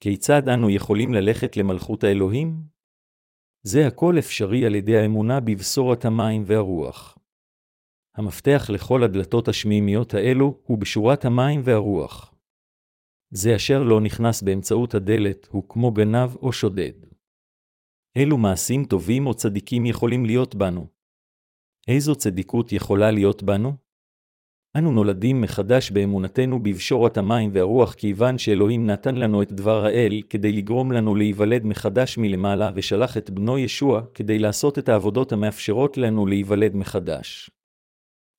כיצד 0.00 0.48
אנו 0.48 0.70
יכולים 0.70 1.14
ללכת 1.14 1.56
למלכות 1.56 2.04
האלוהים? 2.04 2.62
זה 3.62 3.86
הכל 3.86 4.14
אפשרי 4.18 4.66
על 4.66 4.74
ידי 4.74 4.96
האמונה 4.96 5.40
בבשורת 5.40 6.04
המים 6.04 6.42
והרוח. 6.46 7.18
המפתח 8.16 8.70
לכל 8.74 9.02
הדלתות 9.02 9.48
השמימיות 9.48 10.14
האלו 10.14 10.60
הוא 10.66 10.78
בשורת 10.78 11.24
המים 11.24 11.60
והרוח. 11.64 12.34
זה 13.30 13.56
אשר 13.56 13.82
לא 13.82 14.00
נכנס 14.00 14.42
באמצעות 14.42 14.94
הדלת 14.94 15.46
הוא 15.46 15.68
כמו 15.68 15.92
גנב 15.92 16.36
או 16.36 16.52
שודד. 16.52 17.06
אילו 18.16 18.38
מעשים 18.38 18.84
טובים 18.84 19.26
או 19.26 19.34
צדיקים 19.34 19.86
יכולים 19.86 20.24
להיות 20.24 20.54
בנו? 20.54 20.86
איזו 21.88 22.14
צדיקות 22.16 22.72
יכולה 22.72 23.10
להיות 23.10 23.42
בנו? 23.42 23.89
אנו 24.78 24.92
נולדים 24.92 25.40
מחדש 25.40 25.90
באמונתנו 25.90 26.62
בבשורת 26.62 27.16
המים 27.18 27.50
והרוח 27.52 27.94
כיוון 27.94 28.38
שאלוהים 28.38 28.86
נתן 28.86 29.14
לנו 29.14 29.42
את 29.42 29.52
דבר 29.52 29.84
האל 29.84 30.22
כדי 30.30 30.52
לגרום 30.52 30.92
לנו 30.92 31.14
להיוולד 31.14 31.64
מחדש 31.64 32.18
מלמעלה 32.18 32.70
ושלח 32.74 33.16
את 33.16 33.30
בנו 33.30 33.58
ישוע 33.58 34.02
כדי 34.14 34.38
לעשות 34.38 34.78
את 34.78 34.88
העבודות 34.88 35.32
המאפשרות 35.32 35.98
לנו 35.98 36.26
להיוולד 36.26 36.76
מחדש. 36.76 37.50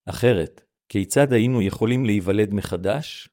אחרת, 0.06 0.62
כיצד 0.90 1.34
היינו 1.34 1.62
יכולים 1.62 2.06
להיוולד 2.06 2.54
מחדש? 2.54 3.30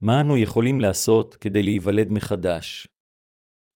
מה 0.00 0.20
אנו 0.20 0.36
יכולים 0.36 0.80
לעשות 0.80 1.34
כדי 1.34 1.62
להיוולד 1.62 2.12
מחדש? 2.12 2.88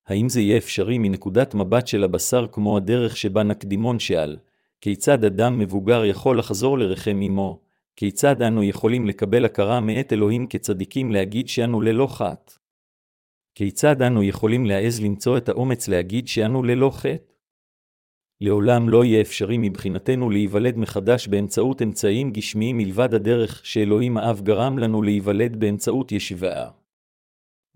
האם 0.06 0.28
זה 0.28 0.40
יהיה 0.40 0.56
אפשרי 0.56 0.98
מנקודת 0.98 1.54
מבט 1.54 1.86
של 1.86 2.04
הבשר 2.04 2.46
כמו 2.52 2.76
הדרך 2.76 3.16
שבה 3.16 3.42
נקדימון 3.42 3.98
שאל, 3.98 4.36
כיצד 4.80 5.24
אדם 5.24 5.58
מבוגר 5.58 6.04
יכול 6.04 6.38
לחזור 6.38 6.78
לרחם 6.78 7.20
אמו, 7.26 7.71
כיצד 7.96 8.42
אנו 8.42 8.62
יכולים 8.62 9.06
לקבל 9.06 9.44
הכרה 9.44 9.80
מאת 9.80 10.12
אלוהים 10.12 10.46
כצדיקים 10.46 11.12
להגיד 11.12 11.48
שאנו 11.48 11.80
ללא 11.80 12.06
חטא? 12.06 12.52
כיצד 13.54 14.02
אנו 14.02 14.22
יכולים 14.22 14.66
להעז 14.66 15.00
למצוא 15.00 15.38
את 15.38 15.48
האומץ 15.48 15.88
להגיד 15.88 16.28
שאנו 16.28 16.62
ללא 16.62 16.90
חטא? 16.90 17.32
לעולם 18.40 18.88
לא 18.88 19.04
יהיה 19.04 19.20
אפשרי 19.20 19.58
מבחינתנו 19.58 20.30
להיוולד 20.30 20.76
מחדש 20.76 21.28
באמצעות 21.28 21.82
אמצעים 21.82 22.30
גשמיים 22.30 22.76
מלבד 22.76 23.14
הדרך 23.14 23.66
שאלוהים 23.66 24.16
האב 24.16 24.40
גרם 24.40 24.78
לנו 24.78 25.02
להיוולד 25.02 25.60
באמצעות 25.60 26.12
ישיבה. 26.12 26.70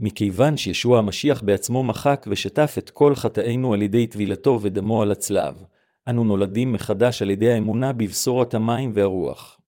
מכיוון 0.00 0.56
שישוע 0.56 0.98
המשיח 0.98 1.42
בעצמו 1.42 1.82
מחק 1.82 2.26
ושטף 2.30 2.74
את 2.78 2.90
כל 2.90 3.14
חטאינו 3.14 3.74
על 3.74 3.82
ידי 3.82 4.06
טבילתו 4.06 4.58
ודמו 4.62 5.02
על 5.02 5.12
הצלב, 5.12 5.64
אנו 6.08 6.24
נולדים 6.24 6.72
מחדש 6.72 7.22
על 7.22 7.30
ידי 7.30 7.52
האמונה 7.52 7.92
בבשורת 7.92 8.54
המים 8.54 8.90
והרוח. 8.94 9.60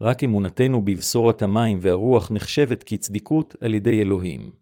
רק 0.00 0.24
אמונתנו 0.24 0.84
בבשורת 0.84 1.42
המים 1.42 1.78
והרוח 1.80 2.30
נחשבת 2.30 2.82
כצדיקות 2.82 3.56
על 3.60 3.74
ידי 3.74 4.02
אלוהים. 4.02 4.52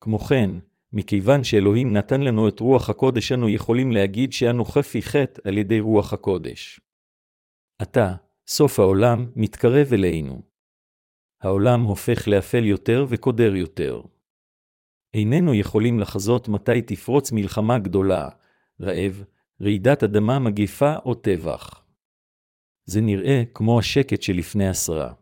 כמו 0.00 0.18
כן, 0.18 0.50
מכיוון 0.92 1.44
שאלוהים 1.44 1.92
נתן 1.92 2.20
לנו 2.20 2.48
את 2.48 2.60
רוח 2.60 2.90
הקודש, 2.90 3.32
אנו 3.32 3.48
יכולים 3.48 3.92
להגיד 3.92 4.32
שאנו 4.32 4.64
חפי 4.64 5.02
חטא 5.02 5.48
על 5.48 5.58
ידי 5.58 5.80
רוח 5.80 6.12
הקודש. 6.12 6.80
עתה, 7.78 8.14
סוף 8.46 8.78
העולם 8.78 9.26
מתקרב 9.36 9.92
אלינו. 9.92 10.42
העולם 11.42 11.82
הופך 11.82 12.28
לאפל 12.28 12.64
יותר 12.64 13.06
וקודר 13.08 13.54
יותר. 13.54 14.02
איננו 15.14 15.54
יכולים 15.54 16.00
לחזות 16.00 16.48
מתי 16.48 16.82
תפרוץ 16.82 17.32
מלחמה 17.32 17.78
גדולה, 17.78 18.28
רעב, 18.80 19.24
רעידת 19.62 20.02
אדמה 20.02 20.38
מגיפה 20.38 20.96
או 21.04 21.14
טבח. 21.14 21.83
זה 22.84 23.00
נראה 23.00 23.42
כמו 23.54 23.78
השקט 23.78 24.22
שלפני 24.22 24.68
עשרה. 24.68 25.12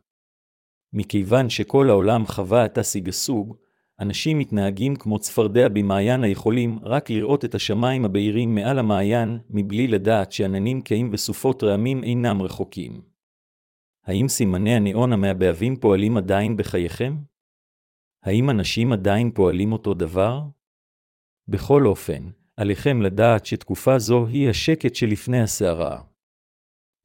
מכיוון 0.92 1.50
שכל 1.50 1.90
העולם 1.90 2.26
חווה 2.26 2.66
את 2.66 2.78
הסוג, 2.78 3.56
אנשים 4.00 4.38
מתנהגים 4.38 4.96
כמו 4.96 5.18
צפרדע 5.18 5.68
במעיין 5.68 6.24
היכולים 6.24 6.78
רק 6.82 7.10
לראות 7.10 7.44
את 7.44 7.54
השמיים 7.54 8.04
הבהירים 8.04 8.54
מעל 8.54 8.78
המעיין, 8.78 9.38
מבלי 9.50 9.86
לדעת 9.86 10.32
שעננים 10.32 10.80
קהים 10.80 11.10
וסופות 11.12 11.62
רעמים 11.62 12.04
אינם 12.04 12.42
רחוקים. 12.42 13.02
האם 14.06 14.28
סימני 14.28 14.74
הניאון 14.74 15.12
המעבהבים 15.12 15.76
פועלים 15.76 16.16
עדיין 16.16 16.56
בחייכם? 16.56 17.16
האם 18.22 18.50
אנשים 18.50 18.92
עדיין 18.92 19.30
פועלים 19.30 19.72
אותו 19.72 19.94
דבר? 19.94 20.42
בכל 21.48 21.86
אופן, 21.86 22.30
עליכם 22.56 23.02
לדעת 23.02 23.46
שתקופה 23.46 23.98
זו 23.98 24.26
היא 24.26 24.50
השקט 24.50 24.94
שלפני 24.94 25.42
הסערה. 25.42 26.11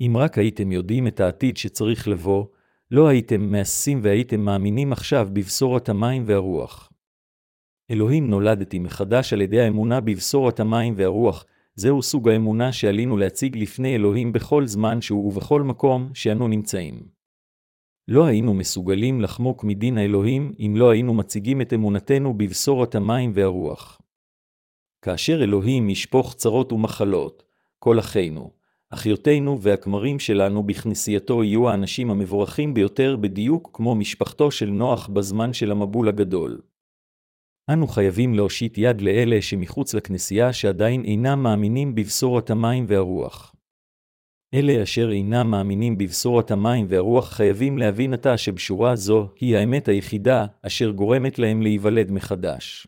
אם 0.02 0.18
רק 0.18 0.38
הייתם 0.38 0.72
יודעים 0.72 1.08
את 1.08 1.20
העתיד 1.20 1.58
שצריך 1.58 2.08
לבוא, 2.08 2.46
לא 2.92 3.08
הייתם 3.08 3.52
מהססים 3.52 4.00
והייתם 4.04 4.40
מאמינים 4.40 4.92
עכשיו 4.92 5.30
בבשורת 5.34 5.90
המים 5.90 6.24
והרוח. 6.26 6.92
אלוהים 7.92 8.30
נולדתי 8.30 8.80
מחדש 8.80 9.34
על 9.34 9.42
ידי 9.42 9.62
האמונה 9.62 10.02
בבשורת 10.02 10.60
המים 10.60 10.94
והרוח, 10.98 11.46
זהו 11.76 12.02
סוג 12.02 12.30
האמונה 12.30 12.72
שעלינו 12.72 13.18
להציג 13.18 13.58
לפני 13.58 13.96
אלוהים 13.96 14.34
בכל 14.34 14.66
זמן 14.66 15.02
שהוא 15.02 15.28
ובכל 15.28 15.62
מקום 15.62 16.10
שאנו 16.14 16.48
נמצאים. 16.48 17.08
לא 18.08 18.26
היינו 18.26 18.54
מסוגלים 18.54 19.22
לחמוק 19.22 19.64
מדין 19.64 19.98
האלוהים 19.98 20.52
אם 20.60 20.74
לא 20.78 20.90
היינו 20.90 21.14
מציגים 21.14 21.62
את 21.62 21.74
אמונתנו 21.74 22.34
בבשורת 22.34 22.96
המים 22.96 23.32
והרוח. 23.34 24.02
כאשר 25.02 25.44
אלוהים 25.44 25.90
ישפוך 25.90 26.34
צרות 26.34 26.72
ומחלות, 26.72 27.44
כל 27.80 28.00
אחינו, 28.00 28.52
אחיותינו 28.94 29.62
והכמרים 29.62 30.20
שלנו 30.20 30.64
בכנסייתו 30.64 31.44
יהיו 31.44 31.70
האנשים 31.70 32.12
המבורכים 32.12 32.74
ביותר 32.74 33.16
בדיוק 33.16 33.70
כמו 33.74 33.96
משפחתו 33.96 34.52
של 34.52 34.70
נוח 34.70 35.08
בזמן 35.08 35.54
של 35.54 35.72
המבול 35.72 36.10
הגדול. 36.10 36.62
אנו 37.74 37.88
חייבים 37.88 38.34
להושיט 38.34 38.78
יד 38.78 39.02
לאלה 39.02 39.42
שמחוץ 39.42 39.94
לכנסייה 39.94 40.54
שעדיין 40.54 41.04
אינם 41.06 41.44
מאמינים 41.44 41.96
בבשורת 41.96 42.50
המים 42.50 42.86
והרוח. 42.88 43.56
אלה 44.54 44.84
אשר 44.84 45.12
אינם 45.12 45.52
מאמינים 45.52 45.98
בבשורת 45.98 46.52
המים 46.52 46.86
והרוח 46.90 47.30
חייבים 47.30 47.78
להבין 47.78 48.14
עתה 48.14 48.38
שבשורה 48.38 48.96
זו 48.96 49.30
היא 49.40 49.58
האמת 49.58 49.88
היחידה 49.88 50.46
אשר 50.62 50.92
גורמת 50.92 51.40
להם 51.40 51.62
להיוולד 51.62 52.12
מחדש. 52.12 52.88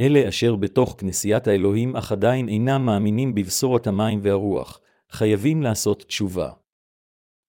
אלה 0.00 0.28
אשר 0.28 0.56
בתוך 0.56 0.96
כנסיית 0.98 1.48
האלוהים 1.48 1.96
אך 1.96 2.12
עדיין 2.12 2.48
אינם 2.48 2.86
מאמינים 2.86 3.34
בבשורת 3.34 3.86
המים 3.86 4.18
והרוח, 4.22 4.80
חייבים 5.14 5.62
לעשות 5.62 6.02
תשובה. 6.02 6.50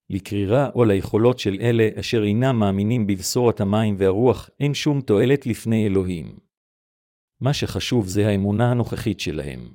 לקרירה 0.10 0.70
או 0.76 0.86
ליכולות 0.86 1.40
של 1.40 1.58
אלה 1.62 1.90
אשר 2.00 2.24
אינם 2.24 2.60
מאמינים 2.60 3.08
בבשורת 3.08 3.62
המים 3.62 3.96
והרוח 3.98 4.50
אין 4.60 4.74
שום 4.74 5.02
תועלת 5.02 5.46
לפני 5.46 5.88
אלוהים. 5.88 6.40
מה 7.42 7.54
שחשוב 7.54 8.08
זה 8.08 8.28
האמונה 8.28 8.72
הנוכחית 8.72 9.20
שלהם. 9.20 9.74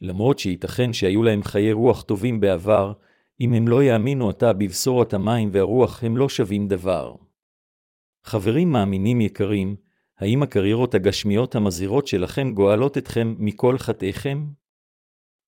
למרות 0.00 0.38
שייתכן 0.38 0.92
שהיו 0.92 1.22
להם 1.22 1.42
חיי 1.42 1.72
רוח 1.72 2.02
טובים 2.02 2.40
בעבר, 2.40 2.92
אם 3.40 3.52
הם 3.52 3.68
לא 3.68 3.82
יאמינו 3.82 4.28
עתה 4.28 4.52
בבשורת 4.52 5.14
המים 5.14 5.48
והרוח, 5.52 6.04
הם 6.04 6.16
לא 6.16 6.28
שווים 6.28 6.68
דבר. 6.68 7.14
חברים 8.24 8.72
מאמינים 8.72 9.20
יקרים, 9.20 9.76
האם 10.18 10.42
הקריירות 10.42 10.94
הגשמיות 10.94 11.54
המזהירות 11.54 12.06
שלכם 12.06 12.54
גואלות 12.54 12.98
אתכם 12.98 13.34
מכל 13.38 13.78
חטאיכם? 13.78 14.46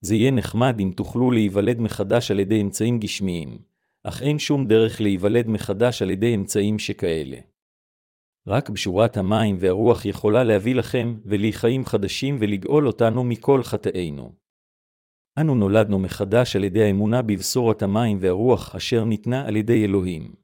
זה 0.00 0.14
יהיה 0.14 0.30
נחמד 0.30 0.80
אם 0.80 0.92
תוכלו 0.96 1.30
להיוולד 1.30 1.80
מחדש 1.80 2.30
על 2.30 2.40
ידי 2.40 2.60
אמצעים 2.60 2.98
גשמיים, 2.98 3.58
אך 4.04 4.22
אין 4.22 4.38
שום 4.38 4.66
דרך 4.66 5.00
להיוולד 5.00 5.48
מחדש 5.48 6.02
על 6.02 6.10
ידי 6.10 6.34
אמצעים 6.34 6.78
שכאלה. 6.78 7.38
רק 8.46 8.70
בשורת 8.70 9.16
המים 9.16 9.56
והרוח 9.60 10.04
יכולה 10.04 10.44
להביא 10.44 10.74
לכם 10.74 11.16
ולי 11.24 11.52
חיים 11.52 11.84
חדשים 11.84 12.36
ולגאול 12.40 12.86
אותנו 12.86 13.24
מכל 13.24 13.62
חטאינו. 13.62 14.32
אנו 15.40 15.54
נולדנו 15.54 15.98
מחדש 15.98 16.56
על 16.56 16.64
ידי 16.64 16.82
האמונה 16.82 17.22
בבשורת 17.22 17.82
המים 17.82 18.18
והרוח 18.20 18.74
אשר 18.74 19.04
ניתנה 19.04 19.46
על 19.46 19.56
ידי 19.56 19.84
אלוהים. 19.84 20.34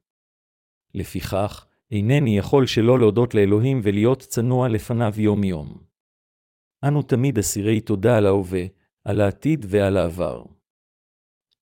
לפיכך, 0.95 1.65
אינני 1.91 2.37
יכול 2.37 2.65
שלא 2.65 2.99
להודות 2.99 3.35
לאלוהים 3.35 3.79
ולהיות 3.83 4.19
צנוע 4.19 4.69
לפניו 4.69 5.13
יום-יום. 5.17 5.77
אנו 6.87 7.01
תמיד 7.01 7.37
אסירי 7.37 7.81
תודה 7.81 8.17
על 8.17 8.25
ההווה, 8.25 8.65
על 9.05 9.21
העתיד 9.21 9.65
ועל 9.69 9.97
העבר. 9.97 10.43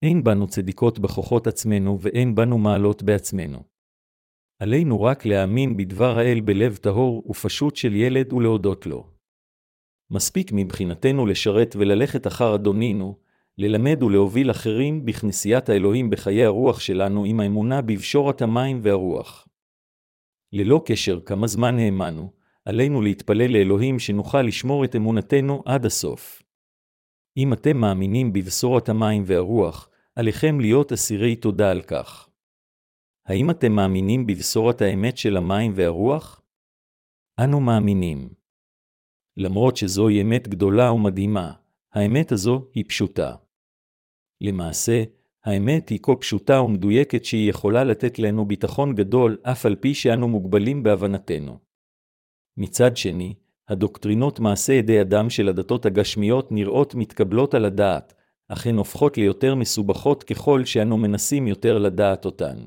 אין 0.02 0.24
בנו 0.24 0.48
צדיקות 0.48 1.00
בכוחות 1.00 1.48
עצמנו 1.48 2.02
ואין 2.02 2.36
בנו 2.36 2.58
מעלות 2.58 3.04
בעצמנו. 3.04 3.64
עלינו 4.60 5.02
רק 5.02 5.26
להאמין 5.26 5.78
בדבר 5.78 6.18
האל 6.18 6.40
בלב 6.42 6.76
טהור 6.76 7.24
ופשוט 7.30 7.76
של 7.76 7.96
ילד 7.96 8.34
ולהודות 8.34 8.86
לו. 8.86 9.08
מספיק 10.12 10.52
מבחינתנו 10.54 11.26
לשרת 11.26 11.76
וללכת 11.76 12.28
אחר 12.28 12.56
אדונינו, 12.56 13.18
ללמד 13.58 14.04
ולהוביל 14.04 14.52
אחרים 14.52 15.06
בכנסיית 15.06 15.70
האלוהים 15.70 16.10
בחיי 16.10 16.46
הרוח 16.46 16.80
שלנו 16.80 17.26
עם 17.26 17.40
האמונה 17.40 17.82
בבשורת 17.82 18.42
המים 18.42 18.80
והרוח. 18.84 19.48
ללא 20.54 20.82
קשר 20.86 21.20
כמה 21.26 21.48
זמן 21.48 21.80
האמנו, 21.80 22.32
עלינו 22.66 23.02
להתפלל 23.02 23.52
לאלוהים 23.52 24.00
שנוכל 24.00 24.42
לשמור 24.42 24.86
את 24.86 24.96
אמונתנו 24.96 25.64
עד 25.66 25.86
הסוף. 25.86 26.44
אם 27.38 27.54
אתם 27.54 27.78
מאמינים 27.78 28.34
בבשורת 28.34 28.90
המים 28.90 29.24
והרוח, 29.26 29.90
עליכם 30.16 30.60
להיות 30.60 30.92
אסירי 30.92 31.36
תודה 31.36 31.72
על 31.72 31.82
כך. 31.82 32.30
האם 33.26 33.50
אתם 33.50 33.72
מאמינים 33.72 34.28
בבשורת 34.28 34.82
האמת 34.82 35.18
של 35.18 35.38
המים 35.38 35.72
והרוח? 35.76 36.42
אנו 37.40 37.60
מאמינים. 37.60 38.30
למרות 39.38 39.78
שזוהי 39.78 40.22
אמת 40.22 40.48
גדולה 40.48 40.92
ומדהימה, 40.92 41.54
האמת 41.94 42.32
הזו 42.32 42.68
היא 42.74 42.86
פשוטה. 42.88 43.36
למעשה, 44.42 45.04
האמת 45.44 45.90
היא 45.90 46.00
כה 46.02 46.16
פשוטה 46.16 46.62
ומדויקת 46.62 47.26
שהיא 47.26 47.50
יכולה 47.50 47.84
לתת 47.84 48.20
לנו 48.20 48.46
ביטחון 48.46 48.96
גדול, 48.96 49.38
אף 49.44 49.66
על 49.66 49.76
פי 49.76 49.94
שאנו 49.94 50.28
מוגבלים 50.28 50.84
בהבנתנו. 50.84 51.60
מצד 52.58 52.98
שני, 52.98 53.34
הדוקטרינות 53.72 54.40
מעשה 54.40 54.74
ידי 54.74 55.02
אדם 55.02 55.30
של 55.30 55.50
הדתות 55.50 55.86
הגשמיות 55.86 56.52
נראות 56.52 56.96
מתקבלות 56.96 57.54
על 57.54 57.66
הדעת, 57.66 58.14
אך 58.48 58.68
הן 58.68 58.76
הופכות 58.76 59.18
ליותר 59.18 59.56
מסובכות 59.56 60.24
ככל 60.24 60.66
שאנו 60.66 60.98
מנסים 60.98 61.48
יותר 61.48 61.78
לדעת 61.78 62.26
אותן. 62.26 62.58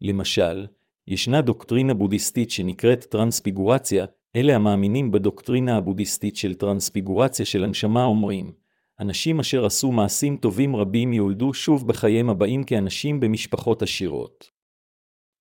למשל, 0.00 0.66
ישנה 1.06 1.40
דוקטרינה 1.40 1.94
בודהיסטית 1.94 2.50
שנקראת 2.50 3.04
טרנספיגורציה, 3.04 4.04
אלה 4.36 4.54
המאמינים 4.54 5.10
בדוקטרינה 5.10 5.76
הבודהיסטית 5.76 6.36
של 6.36 6.54
טרנספיגורציה 6.54 7.46
של 7.46 7.64
הנשמה 7.64 8.04
אומרים, 8.04 8.52
אנשים 9.00 9.40
אשר 9.40 9.66
עשו 9.66 9.92
מעשים 9.92 10.36
טובים 10.36 10.76
רבים 10.76 11.12
יולדו 11.12 11.54
שוב 11.54 11.88
בחייהם 11.88 12.30
הבאים 12.30 12.64
כאנשים 12.64 13.20
במשפחות 13.20 13.82
עשירות. 13.82 14.59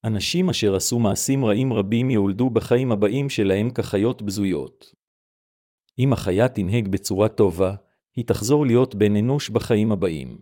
אנשים 0.03 0.49
אשר 0.49 0.75
עשו 0.75 0.99
מעשים 0.99 1.45
רעים 1.45 1.73
רבים 1.73 2.09
יולדו 2.09 2.49
בחיים 2.49 2.91
הבאים 2.91 3.29
שלהם 3.29 3.69
כחיות 3.69 4.21
בזויות. 4.21 4.95
אם 5.99 6.13
החיה 6.13 6.47
תנהג 6.47 6.87
בצורה 6.87 7.29
טובה, 7.29 7.75
היא 8.15 8.25
תחזור 8.25 8.65
להיות 8.65 8.95
בן 8.95 9.15
אנוש 9.15 9.49
בחיים 9.49 9.91
הבאים. 9.91 10.39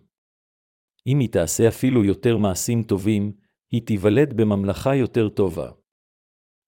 אם 1.06 1.18
היא 1.18 1.28
תעשה 1.28 1.68
אפילו 1.68 2.04
יותר 2.04 2.36
מעשים 2.36 2.82
טובים, 2.82 3.32
היא 3.70 3.82
תיוולד 3.86 4.36
בממלכה 4.36 4.94
יותר 4.94 5.28
טובה. 5.28 5.70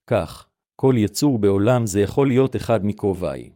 כך, 0.07 0.49
כל 0.77 0.95
יצור 0.99 1.39
בעולם 1.39 1.87
זה 1.87 2.01
יכול 2.01 2.29
להיות 2.29 2.57
אחד 2.57 2.85
מקרוביי. 2.85 3.51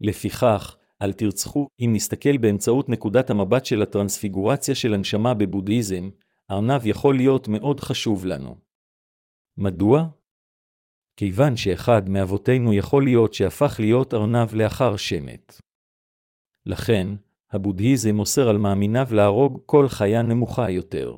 לפיכך, 0.00 0.76
אל 1.02 1.12
תרצחו, 1.12 1.68
אם 1.80 1.90
נסתכל 1.94 2.38
באמצעות 2.38 2.88
נקודת 2.88 3.30
המבט 3.30 3.64
של 3.64 3.82
הטרנספיגורציה 3.82 4.74
של 4.74 4.94
הנשמה 4.94 5.34
בבודהיזם, 5.34 6.10
ארנב 6.50 6.86
יכול 6.86 7.16
להיות 7.16 7.48
מאוד 7.48 7.80
חשוב 7.80 8.24
לנו. 8.24 8.56
מדוע? 9.56 10.08
כיוון 11.16 11.56
שאחד 11.56 12.08
מאבותינו 12.08 12.74
יכול 12.74 13.04
להיות 13.04 13.34
שהפך 13.34 13.76
להיות 13.80 14.14
ארנב 14.14 14.54
לאחר 14.54 14.96
שמת. 14.96 15.60
לכן, 16.66 17.06
הבודהיזם 17.50 18.18
אוסר 18.18 18.48
על 18.48 18.58
מאמיניו 18.58 19.06
להרוג 19.12 19.62
כל 19.66 19.88
חיה 19.88 20.22
נמוכה 20.22 20.70
יותר. 20.70 21.16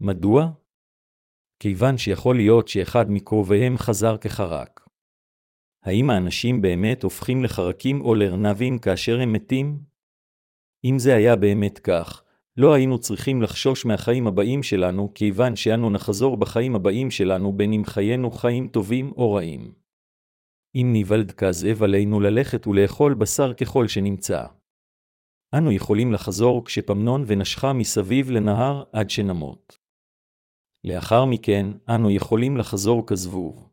מדוע? 0.00 0.52
כיוון 1.62 1.98
שיכול 1.98 2.36
להיות 2.36 2.68
שאחד 2.68 3.04
מקרוביהם 3.08 3.78
חזר 3.78 4.16
כחרק. 4.16 4.88
האם 5.82 6.10
האנשים 6.10 6.62
באמת 6.62 7.02
הופכים 7.02 7.44
לחרקים 7.44 8.00
או 8.00 8.14
לארנבים 8.14 8.78
כאשר 8.78 9.20
הם 9.20 9.32
מתים? 9.32 9.78
אם 10.84 10.98
זה 10.98 11.14
היה 11.14 11.36
באמת 11.36 11.78
כך, 11.78 12.24
לא 12.58 12.74
היינו 12.74 12.98
צריכים 12.98 13.42
לחשוש 13.42 13.86
מהחיים 13.86 14.26
הבאים 14.26 14.62
שלנו, 14.62 15.14
כיוון 15.14 15.56
שאנו 15.56 15.90
נחזור 15.90 16.36
בחיים 16.36 16.76
הבאים 16.76 17.10
שלנו 17.10 17.52
בין 17.52 17.72
אם 17.72 17.82
חיינו 17.84 18.30
חיים 18.30 18.68
טובים 18.68 19.12
או 19.16 19.32
רעים. 19.32 19.74
אם 20.74 20.88
ניוולד 20.92 21.32
כזאב 21.32 21.82
עלינו 21.82 22.20
ללכת 22.20 22.66
ולאכול 22.66 23.14
בשר 23.14 23.54
ככל 23.54 23.88
שנמצא. 23.88 24.46
אנו 25.58 25.72
יכולים 25.72 26.12
לחזור 26.12 26.64
כשפמנון 26.64 27.24
ונשכה 27.26 27.72
מסביב 27.72 28.30
לנהר 28.30 28.84
עד 28.92 29.10
שנמות. 29.10 29.78
לאחר 30.84 31.24
מכן, 31.24 31.66
אנו 31.88 32.10
יכולים 32.10 32.56
לחזור 32.56 33.06
כזבוב. 33.06 33.68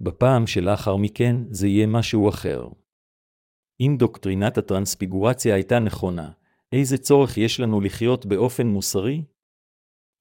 בפעם 0.00 0.46
שלאחר 0.46 0.96
מכן, 0.96 1.36
זה 1.50 1.66
יהיה 1.66 1.86
משהו 1.86 2.28
אחר. 2.28 2.68
אם 3.80 3.96
דוקטרינת 3.98 4.58
הטרנספיגורציה 4.58 5.54
הייתה 5.54 5.78
נכונה, 5.78 6.30
איזה 6.80 6.98
צורך 6.98 7.38
יש 7.38 7.60
לנו 7.60 7.80
לחיות 7.80 8.26
באופן 8.26 8.66
מוסרי? 8.66 9.24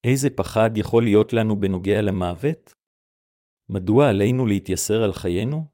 איזה 0.04 0.30
פחד 0.30 0.70
יכול 0.76 1.04
להיות 1.04 1.34
לנו 1.34 1.60
בנוגע 1.60 2.02
למוות? 2.02 2.74
מדוע 3.70 4.10
עלינו 4.10 4.46
להתייסר 4.46 5.04
על 5.04 5.13
חיינו? 5.13 5.66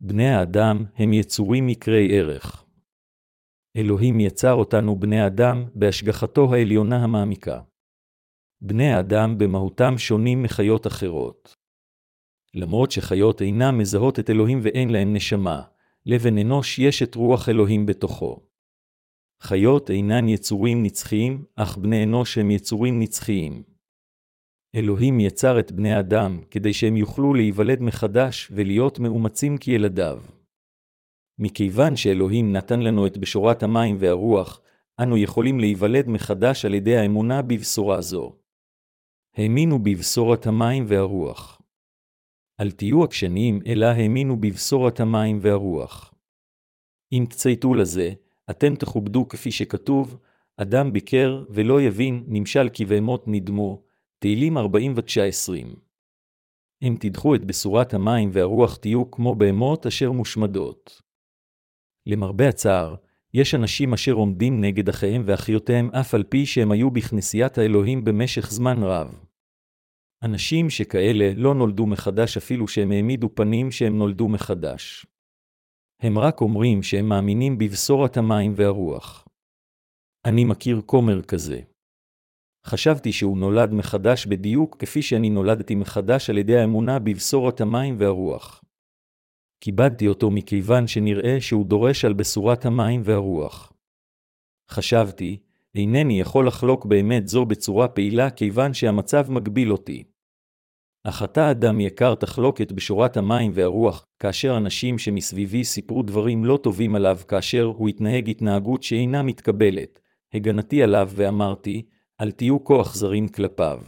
בני 0.00 0.28
האדם 0.28 0.84
הם 0.96 1.12
יצורים 1.12 1.66
מקרי 1.66 2.18
ערך. 2.18 2.66
אלוהים 3.76 4.20
יצר 4.20 4.52
אותנו 4.52 4.96
בני 4.96 5.26
אדם 5.26 5.64
בהשגחתו 5.74 6.54
העליונה 6.54 7.04
המעמיקה. 7.04 7.62
בני 8.60 8.92
האדם 8.92 9.38
במהותם 9.38 9.98
שונים 9.98 10.42
מחיות 10.42 10.86
אחרות. 10.86 11.56
למרות 12.54 12.90
שחיות 12.90 13.42
אינן 13.42 13.78
מזהות 13.78 14.18
את 14.18 14.30
אלוהים 14.30 14.60
ואין 14.62 14.90
להן 14.90 15.16
נשמה, 15.16 15.62
לבן 16.06 16.38
אנוש 16.38 16.78
יש 16.78 17.02
את 17.02 17.14
רוח 17.14 17.48
אלוהים 17.48 17.86
בתוכו. 17.86 18.49
חיות 19.42 19.90
אינן 19.90 20.28
יצורים 20.28 20.82
נצחיים, 20.82 21.44
אך 21.56 21.76
בני 21.76 22.04
אנוש 22.04 22.38
הם 22.38 22.50
יצורים 22.50 23.00
נצחיים. 23.00 23.62
אלוהים 24.74 25.20
יצר 25.20 25.60
את 25.60 25.72
בני 25.72 25.98
אדם 25.98 26.40
כדי 26.50 26.72
שהם 26.72 26.96
יוכלו 26.96 27.34
להיוולד 27.34 27.80
מחדש 27.80 28.50
ולהיות 28.54 28.98
מאומצים 28.98 29.58
כילדיו. 29.58 30.22
מכיוון 31.38 31.96
שאלוהים 31.96 32.52
נתן 32.52 32.80
לנו 32.80 33.06
את 33.06 33.18
בשורת 33.18 33.62
המים 33.62 33.96
והרוח, 33.98 34.60
אנו 35.02 35.16
יכולים 35.16 35.60
להיוולד 35.60 36.08
מחדש 36.08 36.64
על 36.64 36.74
ידי 36.74 36.96
האמונה 36.96 37.42
בבשורה 37.42 38.00
זו. 38.00 38.36
האמינו 39.36 39.78
בבשורת 39.78 40.46
המים 40.46 40.84
והרוח. 40.88 41.62
אל 42.60 42.70
תהיו 42.70 43.04
עקשנים, 43.04 43.60
אלא 43.66 43.86
האמינו 43.86 44.36
בבשורת 44.36 45.00
המים 45.00 45.38
והרוח. 45.42 46.14
אם 47.12 47.24
תצייתו 47.30 47.74
לזה, 47.74 48.12
אתם 48.50 48.74
תכובדו 48.74 49.28
כפי 49.28 49.50
שכתוב, 49.50 50.18
אדם 50.56 50.92
ביקר 50.92 51.44
ולא 51.50 51.82
יבין, 51.82 52.24
נמשל 52.26 52.68
כי 52.72 52.84
בהמות 52.84 53.24
נדמו, 53.26 53.82
תהילים 54.18 54.58
49-20. 54.58 54.62
אם 56.82 56.96
תדחו 57.00 57.34
את 57.34 57.44
בשורת 57.44 57.94
המים 57.94 58.30
והרוח 58.32 58.76
תהיו 58.76 59.10
כמו 59.10 59.34
בהמות 59.34 59.86
אשר 59.86 60.12
מושמדות. 60.12 61.02
למרבה 62.06 62.48
הצער, 62.48 62.94
יש 63.34 63.54
אנשים 63.54 63.92
אשר 63.92 64.12
עומדים 64.12 64.60
נגד 64.60 64.88
אחיהם 64.88 65.22
ואחיותיהם 65.26 65.90
אף 65.90 66.14
על 66.14 66.22
פי 66.22 66.46
שהם 66.46 66.72
היו 66.72 66.90
בכנסיית 66.90 67.58
האלוהים 67.58 68.04
במשך 68.04 68.50
זמן 68.50 68.82
רב. 68.82 69.24
אנשים 70.22 70.70
שכאלה 70.70 71.32
לא 71.36 71.54
נולדו 71.54 71.86
מחדש 71.86 72.36
אפילו 72.36 72.68
שהם 72.68 72.90
העמידו 72.92 73.34
פנים 73.34 73.70
שהם 73.70 73.98
נולדו 73.98 74.28
מחדש. 74.28 75.06
הם 76.02 76.18
רק 76.18 76.40
אומרים 76.40 76.82
שהם 76.82 77.08
מאמינים 77.08 77.58
בבשורת 77.58 78.16
המים 78.16 78.52
והרוח. 78.56 79.28
אני 80.24 80.44
מכיר 80.44 80.82
כומר 80.86 81.22
כזה. 81.22 81.60
חשבתי 82.66 83.12
שהוא 83.12 83.38
נולד 83.38 83.72
מחדש 83.72 84.26
בדיוק 84.26 84.76
כפי 84.78 85.02
שאני 85.02 85.30
נולדתי 85.30 85.74
מחדש 85.74 86.30
על 86.30 86.38
ידי 86.38 86.56
האמונה 86.58 86.98
בבשורת 86.98 87.60
המים 87.60 87.96
והרוח. 87.98 88.64
כיבדתי 89.60 90.08
אותו 90.08 90.30
מכיוון 90.30 90.86
שנראה 90.86 91.40
שהוא 91.40 91.66
דורש 91.66 92.04
על 92.04 92.12
בשורת 92.12 92.64
המים 92.64 93.02
והרוח. 93.04 93.72
חשבתי, 94.70 95.38
אינני 95.74 96.20
יכול 96.20 96.46
לחלוק 96.46 96.86
באמת 96.86 97.28
זו 97.28 97.44
בצורה 97.44 97.88
פעילה 97.88 98.30
כיוון 98.30 98.74
שהמצב 98.74 99.30
מגביל 99.30 99.72
אותי. 99.72 100.04
אך 101.04 101.22
אתה 101.22 101.50
אדם 101.50 101.80
יקר 101.80 102.14
תחלוק 102.14 102.60
את 102.60 102.72
בשורת 102.72 103.16
המים 103.16 103.50
והרוח, 103.54 104.06
כאשר 104.18 104.56
אנשים 104.56 104.98
שמסביבי 104.98 105.64
סיפרו 105.64 106.02
דברים 106.02 106.44
לא 106.44 106.58
טובים 106.62 106.94
עליו 106.94 107.18
כאשר 107.28 107.64
הוא 107.64 107.88
התנהג 107.88 108.30
התנהגות 108.30 108.82
שאינה 108.82 109.22
מתקבלת. 109.22 110.00
הגנתי 110.34 110.82
עליו 110.82 111.10
ואמרתי, 111.14 111.82
אל 112.20 112.30
תהיו 112.30 112.64
כה 112.64 112.80
אכזרים 112.80 113.28
כלפיו. 113.28 113.80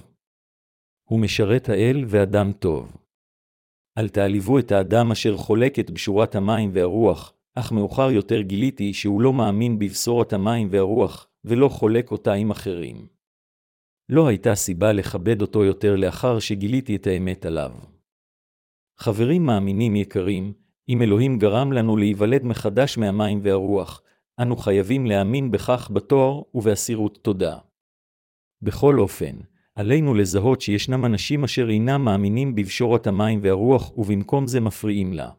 הוא 1.08 1.20
משרת 1.20 1.68
האל 1.68 2.04
ואדם 2.08 2.52
טוב. 2.52 2.96
אל 3.98 4.08
תעליבו 4.08 4.58
את 4.58 4.72
האדם 4.72 5.10
אשר 5.10 5.36
חולק 5.36 5.78
את 5.78 5.90
בשורת 5.90 6.34
המים 6.34 6.70
והרוח, 6.72 7.34
אך 7.54 7.72
מאוחר 7.72 8.10
יותר 8.10 8.40
גיליתי 8.40 8.94
שהוא 8.94 9.20
לא 9.20 9.32
מאמין 9.32 9.78
בבשורת 9.78 10.32
המים 10.32 10.68
והרוח, 10.70 11.28
ולא 11.44 11.68
חולק 11.68 12.10
אותה 12.10 12.32
עם 12.32 12.50
אחרים. 12.50 13.06
לא 14.12 14.28
הייתה 14.28 14.54
סיבה 14.54 14.92
לכבד 14.92 15.42
אותו 15.42 15.64
יותר 15.64 15.96
לאחר 15.96 16.38
שגיליתי 16.38 16.96
את 16.96 17.06
האמת 17.06 17.46
עליו. 17.46 17.70
חברים 18.98 19.46
מאמינים 19.46 19.96
יקרים, 19.96 20.52
אם 20.88 21.02
אלוהים 21.02 21.38
גרם 21.38 21.72
לנו 21.72 21.96
להיוולד 21.96 22.44
מחדש 22.44 22.98
מהמים 22.98 23.40
והרוח, 23.42 24.02
אנו 24.42 24.56
חייבים 24.56 25.06
להאמין 25.06 25.50
בכך 25.50 25.90
בתואר 25.92 26.42
ובאסירות 26.54 27.18
תודה. 27.22 27.58
בכל 28.62 28.98
אופן, 28.98 29.36
עלינו 29.74 30.14
לזהות 30.14 30.60
שישנם 30.60 31.04
אנשים 31.04 31.44
אשר 31.44 31.70
אינם 31.70 32.04
מאמינים 32.04 32.54
בבשורת 32.54 33.06
המים 33.06 33.40
והרוח 33.42 33.98
ובמקום 33.98 34.46
זה 34.46 34.60
מפריעים 34.60 35.12
לה. 35.12 35.30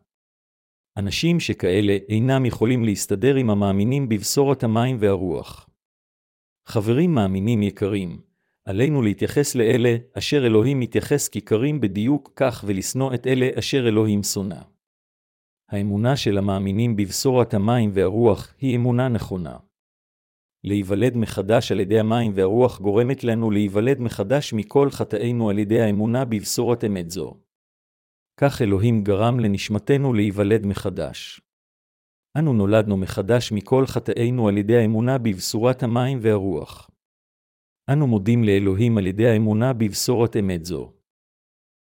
אנשים 0.98 1.40
שכאלה 1.40 1.98
אינם 2.10 2.46
יכולים 2.46 2.84
להסתדר 2.84 3.36
עם 3.36 3.50
המאמינים 3.50 4.10
בבשורת 4.10 4.64
המים 4.64 4.98
והרוח. 5.00 5.70
חברים 6.68 7.14
מאמינים 7.16 7.64
יקרים, 7.64 8.33
עלינו 8.66 9.02
להתייחס 9.02 9.56
לאלה 9.56 9.96
אשר 10.18 10.46
אלוהים 10.46 10.80
מתייחס 10.80 11.30
כיכרים 11.30 11.82
בדיוק 11.82 12.32
כך 12.36 12.64
ולשנוא 12.68 13.14
את 13.14 13.28
אלה 13.28 13.50
אשר 13.60 13.88
אלוהים 13.88 14.24
שונא. 14.24 14.62
האמונה 15.70 16.18
של 16.18 16.38
המאמינים 16.38 16.96
בבשורת 16.96 17.54
המים 17.54 17.92
והרוח 17.94 18.54
היא 18.60 18.76
אמונה 18.76 19.10
נכונה. 19.10 19.58
להיוולד 20.64 21.18
מחדש 21.18 21.72
על 21.72 21.80
ידי 21.80 22.00
המים 22.00 22.32
והרוח 22.36 22.82
גורמת 22.82 23.24
לנו 23.24 23.52
להיוולד 23.52 24.00
מחדש 24.00 24.54
מכל 24.54 24.90
חטאינו 24.92 25.50
על 25.50 25.60
ידי 25.60 25.82
האמונה 25.82 26.26
בבשורת 26.26 26.84
אמת 26.84 27.10
זו. 27.10 27.38
כך 28.40 28.62
אלוהים 28.62 29.04
גרם 29.04 29.40
לנשמתנו 29.40 30.14
להיוולד 30.14 30.66
מחדש. 30.66 31.42
אנו 32.38 32.54
נולדנו 32.54 32.98
מחדש 32.98 33.52
מכל 33.52 33.86
חטאינו 33.86 34.48
על 34.48 34.58
ידי 34.58 34.78
האמונה 34.78 35.18
בבשורת 35.18 35.84
המים 35.84 36.20
והרוח. 36.22 36.90
אנו 37.90 38.08
מודים 38.08 38.44
לאלוהים 38.44 38.98
על 38.98 39.08
ידי 39.08 39.28
האמונה 39.28 39.74
בבשורת 39.74 40.36
אמת 40.38 40.66
זו. 40.66 41.03